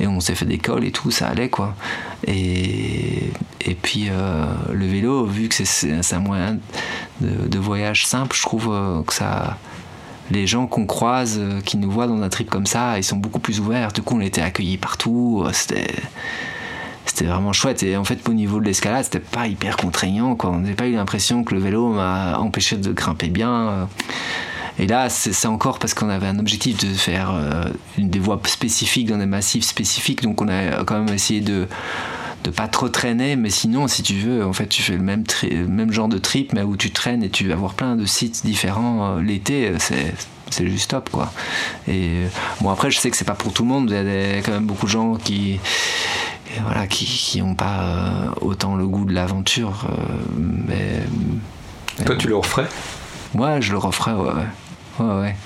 [0.00, 1.74] et on s'est fait des cols et tout, ça allait quoi.
[2.26, 3.30] Et,
[3.62, 6.58] et puis euh, le vélo, vu que c'est un moyen
[7.20, 8.72] de, voyage simple, je trouve
[9.06, 9.58] que ça
[10.30, 13.40] les gens qu'on croise, qui nous voient dans un trip comme ça, ils sont beaucoup
[13.40, 13.92] plus ouverts.
[13.92, 15.44] Du coup, on était accueillis partout.
[15.52, 15.94] C'était
[17.06, 17.82] c'était vraiment chouette.
[17.82, 20.34] Et en fait, au niveau de l'escalade, c'était pas hyper contraignant.
[20.34, 20.50] Quoi.
[20.50, 23.88] On n'avait pas eu l'impression que le vélo m'a empêché de grimper bien.
[24.78, 27.64] Et là, c'est encore parce qu'on avait un objectif de faire euh,
[27.98, 30.22] des voies spécifiques dans des massifs spécifiques.
[30.22, 31.68] Donc, on a quand même essayé de
[32.44, 35.22] de pas trop traîner, mais sinon, si tu veux, en fait, tu fais le même,
[35.68, 38.44] même genre de trip, mais où tu traînes et tu vas voir plein de sites
[38.44, 39.72] différents l'été,
[40.52, 41.32] c'est juste top quoi.
[41.88, 42.10] Et
[42.60, 44.52] bon après je sais que c'est pas pour tout le monde, il y a quand
[44.52, 45.58] même beaucoup de gens qui
[46.60, 49.86] voilà qui qui ont pas autant le goût de l'aventure,
[50.36, 51.02] mais
[52.04, 52.66] toi tu le referais?
[53.34, 54.32] Ouais, je le referais, ouais.
[54.98, 55.36] Ouais, ouais.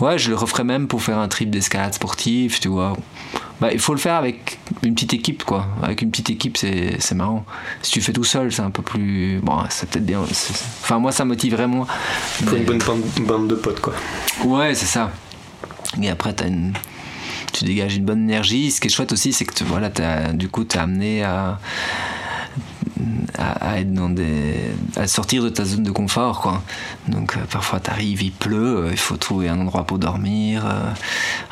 [0.00, 2.96] Ouais, je le referais même pour faire un trip d'escalade sportive, tu vois.
[3.60, 5.66] Bah, il faut le faire avec une petite équipe, quoi.
[5.82, 7.46] Avec une petite équipe, c'est marrant.
[7.80, 9.40] Si tu fais tout seul, c'est un peu plus.
[9.42, 10.20] Bon, c'est peut-être bien.
[10.20, 11.86] Enfin, moi, ça motiverait moins.
[12.40, 13.94] Il faut une bonne bande de potes, quoi.
[14.44, 15.10] Ouais, c'est ça.
[16.02, 16.74] Et après, as une...
[17.58, 18.70] tu dégages une bonne énergie.
[18.70, 21.58] Ce qui est chouette aussi, c'est que voilà, as, du coup, tu amené à
[23.38, 26.62] à, sortir de ta zone de confort quoi.
[27.08, 30.90] Donc euh, parfois t'arrives il pleut euh, il faut trouver un endroit pour dormir euh,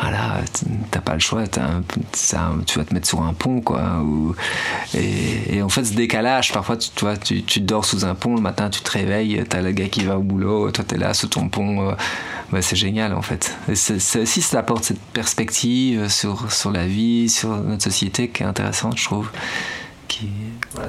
[0.01, 0.41] voilà
[0.91, 4.03] t'as pas le choix tu vas te mettre sur un pont quoi
[4.95, 8.81] et, en fait ce décalage parfois tu, tu, dors sous un pont le matin tu
[8.81, 11.95] te réveilles t'as le gars qui va au boulot toi t'es là sous ton pont
[12.53, 13.57] bah, c'est génial en fait.
[13.75, 18.99] C'est aussi ça apporte cette perspective sur la vie sur notre société qui est intéressante
[18.99, 19.31] je trouve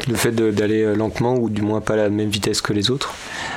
[0.07, 2.91] le fait d'aller euh, lentement ou du moins pas à la même vitesse que les
[2.91, 3.13] autres.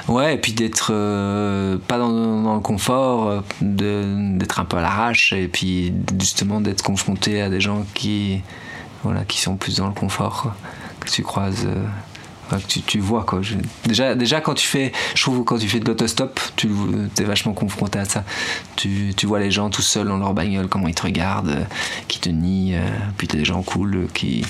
[0.09, 5.33] Ouais, et puis d'être euh, pas dans, le confort, euh, d'être un peu à l'arrache
[5.33, 8.43] et puis justement d'être confronté à des gens qui,
[9.05, 10.53] voilà, qui sont plus dans le confort,
[11.01, 11.67] que tu croises
[12.67, 13.41] tu, tu, vois quoi.
[13.85, 16.69] déjà, déjà quand tu fais, je trouve quand tu fais de l'autostop, tu
[17.19, 18.25] es vachement confronté à ça.
[18.77, 21.65] Tu, tu, vois les gens tout seuls dans leur bagnole, comment ils te regardent, euh,
[22.09, 24.45] qui te nient, euh, puis t'as des gens cool euh, qui,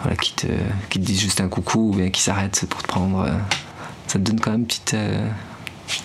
[0.00, 0.46] voilà, qui, te,
[0.88, 3.26] qui te disent juste un coucou ou bien qui s'arrêtent pour te prendre.
[4.06, 4.96] ça te donne quand même une petite,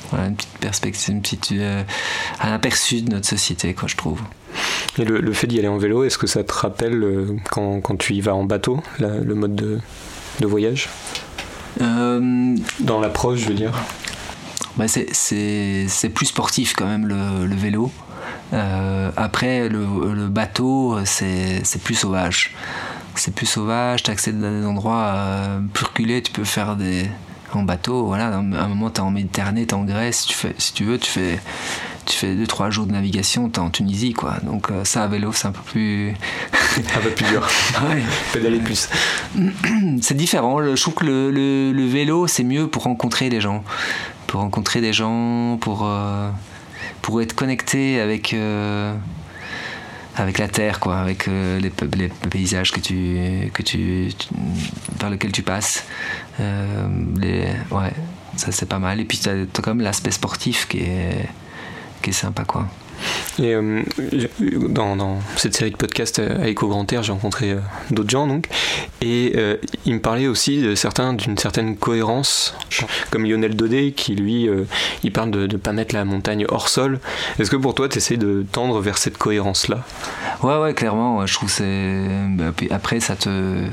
[0.09, 1.53] voilà, une petite perspective, une petite,
[2.41, 4.21] un aperçu de notre société, quoi, je trouve.
[4.97, 7.95] Et le, le fait d'y aller en vélo, est-ce que ça te rappelle quand, quand,
[7.95, 9.79] tu y vas en bateau, le mode de,
[10.39, 10.89] de voyage
[11.81, 13.73] euh, Dans l'approche, je veux dire
[14.77, 17.91] bah C'est plus sportif quand même le, vélo.
[18.53, 22.55] Euh, après, le, bateau, c'est plus sauvage.
[23.15, 27.09] C'est plus sauvage, tu accèdes à des endroits euh, plus reculés, tu peux faire des.
[27.53, 30.33] En bateau, voilà, à un moment, tu es en Méditerranée, tu es en Grèce, tu
[30.33, 31.39] fais, si tu veux, tu fais
[32.07, 34.35] tu fais 2-3 jours de navigation, t'es en Tunisie, quoi.
[34.43, 36.15] Donc euh, ça, à vélo, c'est un peu plus...
[36.95, 37.47] un peu plus dur.
[37.89, 38.03] ouais.
[38.33, 38.89] Pédaler plus.
[40.01, 40.63] c'est différent.
[40.63, 43.63] Je trouve que le, le, vélo, c'est mieux pour rencontrer des gens.
[44.27, 46.29] Pour rencontrer des gens, pour, euh,
[47.01, 48.33] pour être connecté avec...
[48.33, 48.93] Euh,
[50.19, 54.09] avec la terre, quoi, avec les, les, paysages que tu, que tu,
[54.97, 55.83] par lesquels tu passes.
[56.39, 57.93] les, ouais,
[58.35, 58.99] ça c'est pas mal.
[58.99, 61.29] Et puis tu as, as, quand même l'aspect sportif qui est,
[62.01, 62.67] qui est sympa quoi.
[63.39, 63.83] Et euh,
[64.69, 67.59] dans, cette série de podcasts euh, avec Au Grand Air, j'ai rencontré euh,
[67.91, 68.47] d'autres gens donc,
[69.01, 69.35] et
[69.85, 72.55] il me parlait aussi de certains d'une certaine cohérence,
[73.11, 74.49] comme Lionel Daudet qui lui,
[75.03, 76.99] il parle de ne pas mettre la montagne hors sol.
[77.39, 79.83] Est-ce que pour toi, tu essaies de tendre vers cette cohérence-là?
[80.41, 81.25] Ouais, ouais, clairement.
[81.25, 82.07] je trouve c'est.
[82.31, 83.63] Bah, après, ça te,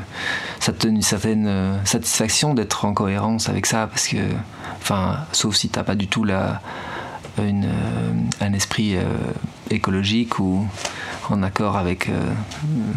[0.61, 4.19] ça te donne une certaine satisfaction d'être en cohérence avec ça, parce que,
[4.83, 6.61] enfin, sauf si t'as pas du tout la
[7.43, 9.03] une, euh, un esprit euh,
[9.71, 10.67] écologique ou
[11.31, 12.13] en accord avec euh,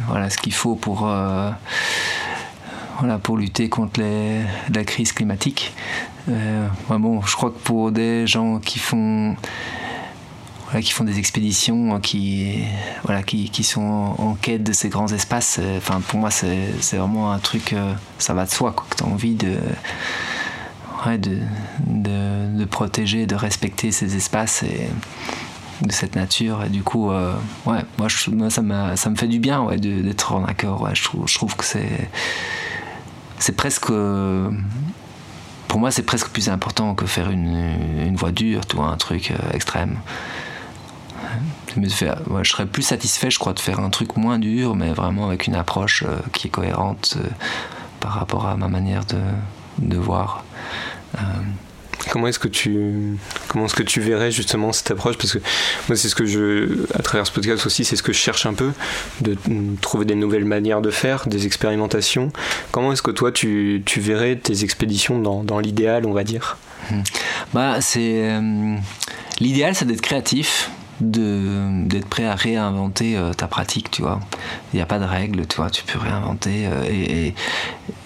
[0.08, 1.10] voilà, ce qu'il faut pour,
[3.00, 4.02] voilà, pour lutter contre
[4.74, 5.74] la crise climatique.
[6.90, 9.36] bon, je crois que pour des gens qui font
[10.82, 12.60] qui font des expéditions, qui,
[13.06, 15.62] voilà, qui, qui sont en, quête de ces grands espaces.
[15.78, 17.74] Enfin, pour moi, c'est vraiment un truc,
[18.18, 19.56] ça va de soi, quoi, que tu as envie de,
[21.16, 21.38] de,
[21.88, 24.90] de, protéger, de respecter ces espaces et
[25.82, 26.64] de cette nature.
[26.66, 27.34] Et du coup, euh,
[27.66, 28.18] ouais, moi, je,
[28.50, 28.62] ça,
[28.96, 30.82] ça me fait du bien ouais, d'être en accord.
[30.82, 30.94] Ouais.
[30.94, 32.10] Je, trouve, je trouve que c'est,
[33.40, 33.92] c'est presque.
[35.68, 39.32] Pour moi, c'est presque plus important que faire une, une voie dure, tu un truc
[39.32, 39.98] euh, extrême.
[41.76, 45.46] je serais plus satisfait, je crois, de faire un truc moins dur, mais vraiment avec
[45.46, 47.18] une approche euh, qui est cohérente
[48.00, 49.20] par rapport à ma manière de,
[49.80, 50.44] de voir.
[52.10, 55.18] Comment est-ce que tu comment est-ce que tu verrais justement cette approche?
[55.18, 55.40] Parce que
[55.90, 58.46] moi c'est ce que je à travers ce podcast aussi c'est ce que je cherche
[58.46, 58.72] un peu
[59.22, 59.36] de
[59.82, 62.32] trouver des nouvelles manières de faire des expérimentations.
[62.72, 66.58] Comment est-ce que toi tu, tu verrais tes expéditions dans, dans l'idéal on va dire?
[66.92, 67.02] Hmm.
[67.54, 68.76] bah c'est euh,
[69.40, 74.20] l'idéal c'est d'être créatif d'être prêt à réinventer euh, ta pratique, tu vois.
[74.74, 76.68] Il n'y a pas de règles, tu vois, tu peux réinventer.
[76.68, 77.34] Euh, et,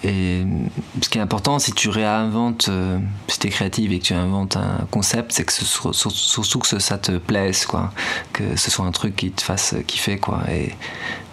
[0.04, 4.14] ce qui est important, si tu réinventes, euh, si tu es créative et que tu
[4.14, 7.92] inventes un concept, c'est que ce soit, surtout que ça te plaise, quoi.
[8.32, 10.40] Que ce soit un truc qui te fasse kiffer, quoi.
[10.50, 10.72] Et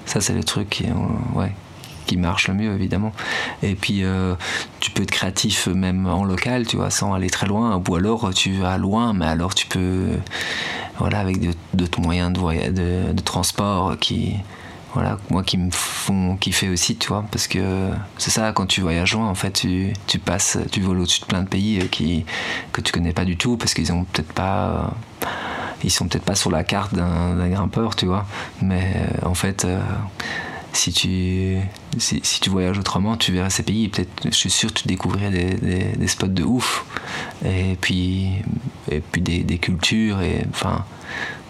[0.06, 0.86] ça, c'est le truc qui,
[1.34, 1.52] ouais,
[2.06, 3.12] qui marche le mieux évidemment.
[3.64, 4.04] Et puis
[4.80, 7.82] tu peux être créatif même en local, tu vois, sans aller très loin.
[7.88, 10.10] Ou alors tu vas loin, mais alors tu peux,
[11.00, 11.38] voilà, avec
[11.74, 14.36] d'autres moyens de, de, transport qui
[14.94, 18.82] voilà, moi qui me font kiffer aussi, tu vois, parce que c'est ça, quand tu
[18.82, 22.26] voyages loin, en fait, tu, tu passes, tu voles au-dessus de plein de pays qui,
[22.72, 24.92] que tu connais pas du tout, parce qu'ils ont peut-être pas,
[25.84, 28.26] ils sont peut-être pas sur la carte d'un grimpeur, tu vois,
[28.64, 29.80] mais euh, en fait, euh,
[30.74, 31.58] si tu,
[31.98, 35.96] si, tu voyages autrement, tu verrais ces pays, peut-être, je suis sûr, tu découvrirais des,
[35.96, 36.86] des, spots de ouf,
[37.44, 38.30] et puis,
[38.90, 40.86] et puis des, des cultures, et enfin,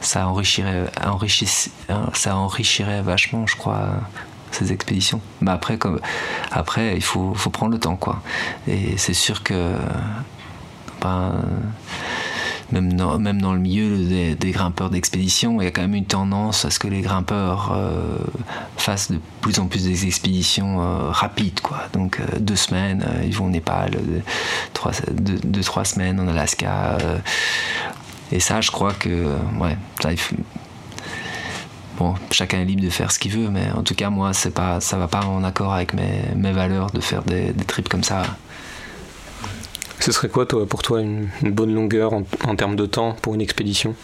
[0.02, 0.86] ça enrichirait,
[2.14, 3.90] ça enrichirait vachement, je crois,
[4.52, 5.22] ces expéditions.
[5.42, 6.00] Mais après, comme,
[6.52, 8.22] après il faut, faut prendre le temps, quoi.
[8.68, 9.76] Et c'est sûr que,
[11.02, 11.44] ben,
[12.72, 16.70] même dans, le milieu des, grimpeurs d'expédition, il y a quand même une tendance à
[16.70, 18.18] ce que les grimpeurs euh,
[18.78, 21.60] fassent de plus en plus des expéditions euh, rapides.
[21.62, 21.80] Quoi.
[21.94, 23.98] Donc euh, deux semaines, ils vont au Népal,
[24.74, 26.98] trois, deux, trois semaines en Alaska.
[28.32, 29.76] Et ça, je crois que, ouais,
[31.98, 34.54] bon, chacun est libre de faire ce qu'il veut, mais en tout cas, moi, c'est
[34.54, 37.90] pas, ça va pas en accord avec mes, mes valeurs de faire des, des, trips
[37.90, 38.24] comme ça.
[40.00, 43.96] Ce serait quoi, pour toi, une, bonne longueur en, termes de temps pour une expédition?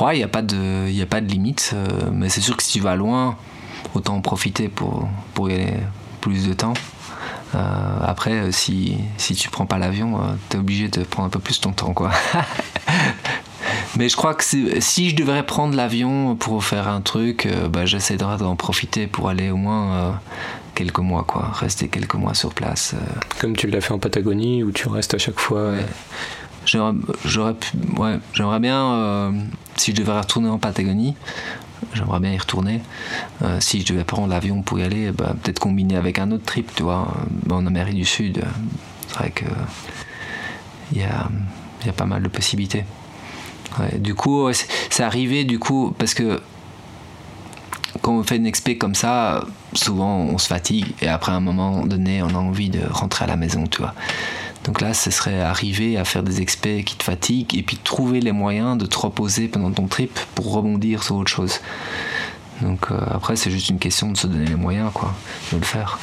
[0.00, 2.56] Ouais, il n'y a, pas de, y a pas de limite, euh, mais c'est sûr
[2.56, 3.36] que si tu vas loin,
[3.94, 5.74] autant en profiter pour, pour y aller
[6.20, 6.74] plus de temps.
[7.54, 11.30] Euh, après, euh, si, si tu prends pas l'avion, tu es obligé de prendre un
[11.30, 12.10] peu plus ton temps, quoi.
[13.98, 17.84] Mais je crois que si je devrais prendre l'avion pour faire un truc, euh, bah,
[17.84, 20.12] j'essaierai d'en profiter pour aller au moins euh,
[20.76, 21.50] quelques mois, quoi.
[21.52, 22.94] Rester quelques mois sur place.
[22.94, 23.20] Euh.
[23.40, 25.72] Comme tu l'as fait en Patagonie, où tu restes à chaque fois.
[26.64, 26.92] J'aurais,
[27.96, 29.32] ouais, j'aimerais bien,
[29.76, 31.14] si je devais retourner en Patagonie,
[31.94, 32.82] j'aimerais bien y retourner.
[33.60, 36.70] si je devais prendre l'avion pour y aller, bah, peut-être combiner avec un autre trip,
[36.74, 37.08] tu vois,
[37.50, 38.44] en Amérique du Sud.
[39.08, 39.46] C'est vrai que
[40.92, 41.30] il y a,
[41.86, 42.84] y a pas mal de possibilités
[43.96, 44.48] du coup,
[44.90, 46.40] c'est arrivé du coup parce que
[48.02, 49.44] quand on fait une expé comme ça,
[49.74, 53.28] souvent on se fatigue et après un moment donné, on a envie de rentrer à
[53.28, 53.94] la maison, tu vois.
[54.64, 58.20] Donc là, ce serait arriver à faire des expés qui te fatiguent et puis trouver
[58.20, 61.60] les moyens de te reposer pendant ton trip pour rebondir sur autre chose.
[62.60, 65.14] Donc euh, après, c'est juste une question de se donner les moyens, quoi,
[65.52, 65.98] de le faire.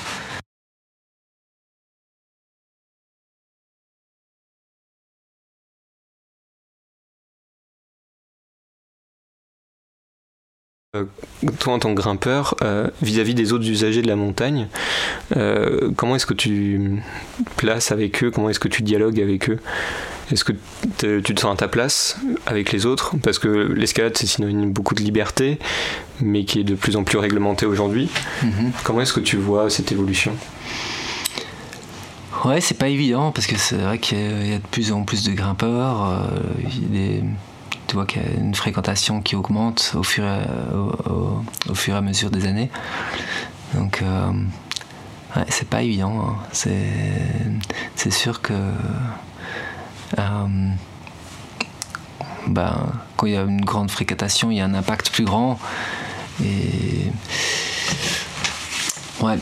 [11.59, 14.67] Toi en tant que grimpeur, euh, vis-à-vis des autres usagers de la montagne,
[15.35, 17.01] euh, comment est-ce que tu
[17.55, 18.31] places avec eux?
[18.31, 19.59] Comment est-ce que tu dialogues avec eux?
[20.31, 20.53] Est-ce que
[20.97, 22.17] tu te sens à ta place
[22.47, 23.15] avec les autres?
[23.21, 25.59] Parce que l'escalade, c'est synonyme beaucoup de liberté,
[26.19, 28.09] mais qui est de plus en plus réglementée aujourd'hui.
[28.43, 28.71] Mm-hmm.
[28.83, 30.33] Comment est-ce que tu vois cette évolution?
[32.43, 35.23] Ouais, c'est pas évident parce que c'est vrai qu'il y a de plus en plus
[35.23, 36.27] de grimpeurs.
[36.89, 37.23] des
[37.88, 40.41] tu vois qu'il y a une fréquentation qui augmente au fur et,
[41.70, 42.70] au, fur et à mesure des années.
[43.74, 44.32] Donc, euh,
[45.49, 46.28] c'est pas évident.
[46.28, 46.38] Hein.
[46.51, 48.53] C'est sûr que.
[50.18, 50.70] Euh,
[52.47, 52.76] ben,
[53.18, 55.59] quand il y a une grande fréquentation, il y a un impact plus grand.
[56.43, 57.11] Et.
[59.22, 59.38] Ouais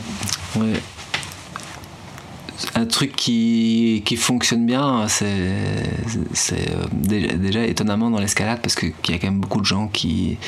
[2.74, 9.12] un truc qui, qui fonctionne bien, c'est euh, déjà, étonnamment dans l'escalade parce qu'il y
[9.12, 10.38] a quand même beaucoup de gens qui,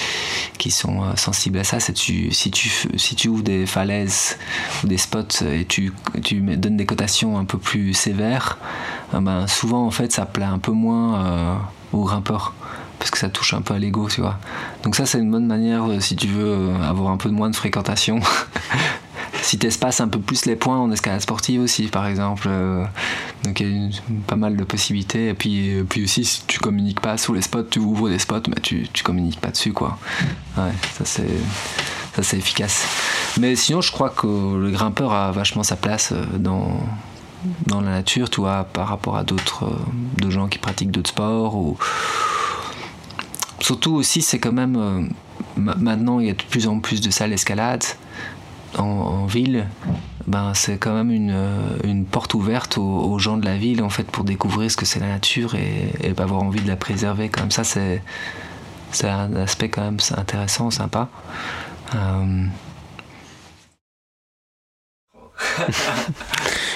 [0.59, 1.81] qui sont euh, sensibles à ça.
[1.81, 4.39] Si, tu, si ouvres des falaises
[4.85, 5.93] ou des spots et tu,
[6.23, 8.59] tu donnes des cotations un peu plus sévères,
[9.15, 11.61] euh, ben souvent en fait ça plaît un peu moins
[11.93, 12.55] aux grimpeurs
[12.99, 14.39] parce que ça touche un peu à l'ego, tu vois.
[14.83, 18.21] Donc ça c'est une bonne manière si tu veux avoir un peu moins de fréquentation
[19.47, 22.49] si tu espaces un peu plus les points en escalade sportive aussi, par exemple.
[22.51, 22.85] Euh,
[23.45, 25.29] donc il y a pas mal de possibilités.
[25.29, 28.19] Et puis, euh, puis aussi, si tu communiques pas sur les spots, tu ouvres des
[28.19, 29.99] spots, mais tu, tu communiques pas dessus, quoi.
[30.57, 31.29] Ça c'est
[32.15, 32.89] ça c'est efficace.
[33.39, 36.81] Mais sinon, je crois que le grimpeur a vachement sa place euh, dans
[37.67, 39.71] dans la nature, tu par rapport à d'autres
[40.17, 41.79] de gens qui pratiquent d'autres sports ou
[43.61, 45.13] surtout aussi c'est quand même
[45.57, 47.85] maintenant il y a de plus en plus de salles d'escalade
[48.79, 49.67] en, ville,
[50.27, 54.05] ben, c'est quand même une, euh, porte ouverte aux, gens de la ville en fait
[54.05, 57.29] pour découvrir ce que c'est la nature et, avoir envie de la préserver.
[57.29, 58.03] Comme ça, c'est
[58.93, 61.09] c'est un aspect quand même intéressant, sympa.
[61.95, 62.47] Euh,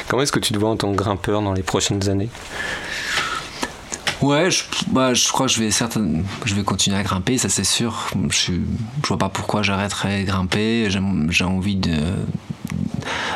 [0.08, 2.28] Comment est-ce que tu te vois en tant que grimpeur dans les prochaines années?
[4.22, 7.48] Ouais, je, bah, je crois que je vais, certaines, je vais continuer à grimper, ça
[7.48, 8.10] c'est sûr.
[8.28, 10.90] Je, je vois pas pourquoi j'arrêterais grimper.
[10.90, 11.96] J'ai envie de,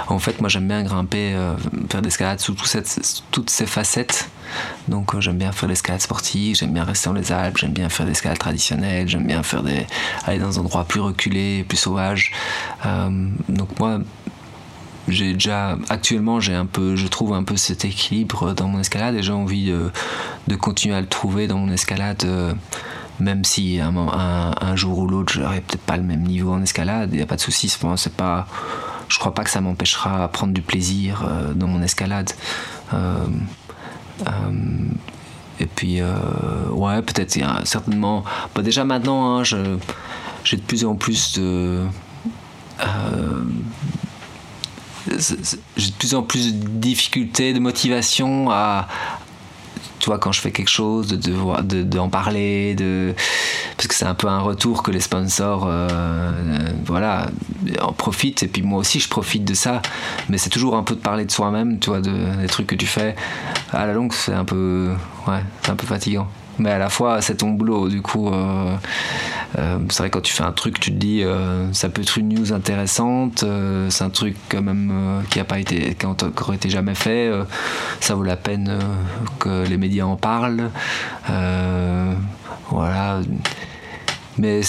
[0.08, 1.56] en fait, moi j'aime bien grimper, euh,
[1.90, 2.54] faire des escalades sous
[3.30, 4.28] toutes ces facettes.
[4.88, 8.06] Donc j'aime bien faire l'escalade sportive, j'aime bien rester dans les Alpes, j'aime bien faire
[8.06, 9.86] des escalades traditionnelles, j'aime bien faire des,
[10.24, 12.30] aller dans des endroits plus reculés, plus sauvages.
[13.48, 14.00] donc moi,
[15.08, 19.14] j'ai déjà actuellement j'ai un peu je trouve un peu cet équilibre dans mon escalade
[19.16, 19.72] et j'ai envie
[20.46, 22.26] de, continuer à le trouver dans mon escalade
[23.20, 27.16] même si un, jour ou l'autre j'aurai peut-être pas le même niveau en escalade il
[27.16, 28.46] n'y a pas de souci c'est pas
[29.08, 32.30] je crois pas que ça m'empêchera à prendre du plaisir euh, dans mon escalade.
[32.92, 33.26] Euh,
[34.26, 34.50] euh,
[35.60, 38.24] et puis ouais peut-être certainement
[38.56, 41.84] bah, déjà maintenant hein, j'ai de plus en plus de
[45.08, 48.88] j'ai de plus en plus de difficultés, de motivation à,
[50.04, 51.16] tu vois, quand je fais quelque chose, de,
[51.62, 53.14] de, d'en parler, de,
[53.76, 57.28] parce que c'est un peu un retour que les sponsors, euh, euh, voilà,
[57.80, 58.42] en profitent.
[58.42, 59.80] Et puis moi aussi, je profite de ça.
[60.28, 62.74] Mais c'est toujours un peu de parler de soi-même, tu vois, de, des trucs que
[62.74, 63.16] tu fais.
[63.72, 64.92] À la longue, c'est un peu,
[65.26, 66.28] ouais, c'est un peu fatigant
[66.58, 68.76] mais à la fois c'est ton boulot du coup euh,
[69.58, 72.18] euh, c'est vrai quand tu fais un truc tu te dis euh, ça peut être
[72.18, 73.44] une news intéressante
[73.88, 77.30] c'est un truc quand même qui a pas été qui n'a été jamais fait
[78.00, 78.78] ça vaut la peine
[79.38, 80.70] que les médias en parlent.
[82.70, 83.20] Voilà.
[84.38, 84.62] Mais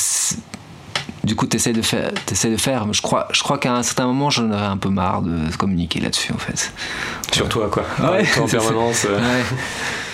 [1.25, 2.11] du coup, tu essaies de faire.
[2.31, 4.89] Essaies de faire je crois, je crois qu'à un certain moment, j'en aurais un peu
[4.89, 6.71] marre de communiquer là-dessus, en fait.
[7.31, 7.83] Sur toi, quoi.
[7.99, 9.07] Ouais, en permanence.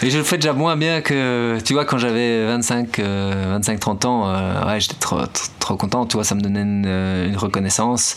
[0.04, 4.06] Et je le fais déjà moins bien que, tu vois, quand j'avais 25, 25 30
[4.06, 5.20] ans, euh, ouais, j'étais trop,
[5.60, 8.16] trop, content, tu vois, ça me donnait une, euh, une reconnaissance.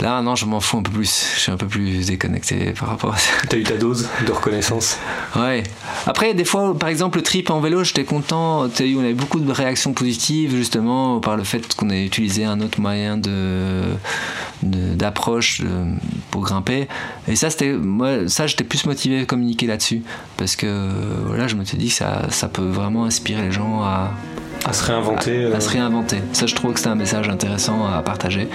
[0.00, 1.32] Là, non, je m'en fous un peu plus.
[1.34, 3.30] Je suis un peu plus déconnecté par rapport à ça.
[3.48, 4.98] T'as eu ta dose de reconnaissance
[5.34, 5.62] Ouais.
[6.06, 8.68] Après, des fois, par exemple, le trip en vélo, j'étais content.
[8.80, 12.80] On avait beaucoup de réactions positives, justement, par le fait qu'on ait utilisé un autre
[12.80, 13.82] moyen de
[14.62, 15.62] d'approche
[16.30, 16.88] pour grimper
[17.28, 20.02] et ça c'était moi ça j'étais plus motivé à communiquer là-dessus
[20.38, 20.90] parce que
[21.26, 24.12] voilà je me suis dit que ça, ça peut vraiment inspirer les gens à
[24.64, 27.86] à se réinventer à, à se réinventer ça je trouve que c'est un message intéressant
[27.86, 28.48] à partager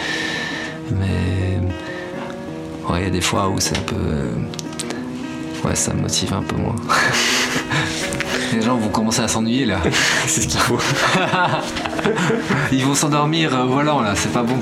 [1.00, 1.60] mais
[2.98, 3.96] il y a des fois où c'est un peu.
[3.96, 4.32] Euh,
[5.66, 6.76] ouais, ça me motive un peu moins.
[8.54, 9.80] Les gens vont commencer à s'ennuyer là.
[10.28, 10.78] c'est ce qu'il faut.
[12.72, 14.58] Ils vont s'endormir au volant là, c'est pas bon.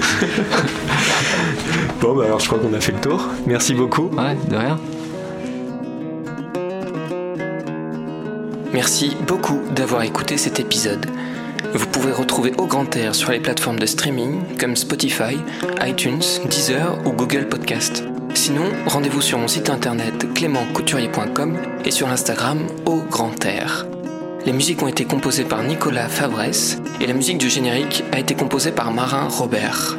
[2.01, 3.27] bon, bah alors je crois qu'on a fait le tour.
[3.47, 4.09] Merci beaucoup.
[4.09, 4.80] Ouais, de rien.
[8.71, 11.07] Merci beaucoup d'avoir écouté cet épisode.
[11.74, 15.38] Vous pouvez retrouver Au Grand Air sur les plateformes de streaming comme Spotify,
[15.86, 18.03] iTunes, Deezer ou Google Podcast.
[18.34, 23.86] Sinon, rendez-vous sur mon site internet clémentcouturier.com et sur Instagram Au Grand Air.
[24.45, 28.34] Les musiques ont été composées par Nicolas Fabresse et la musique du générique a été
[28.34, 29.97] composée par Marin Robert.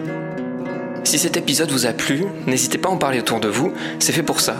[1.04, 4.12] Si cet épisode vous a plu, n'hésitez pas à en parler autour de vous, c'est
[4.12, 4.56] fait pour ça.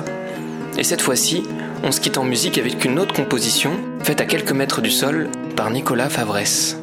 [0.79, 1.43] Et cette fois-ci,
[1.83, 3.73] on se quitte en musique avec une autre composition,
[4.05, 6.80] faite à quelques mètres du sol, par Nicolas Favresse.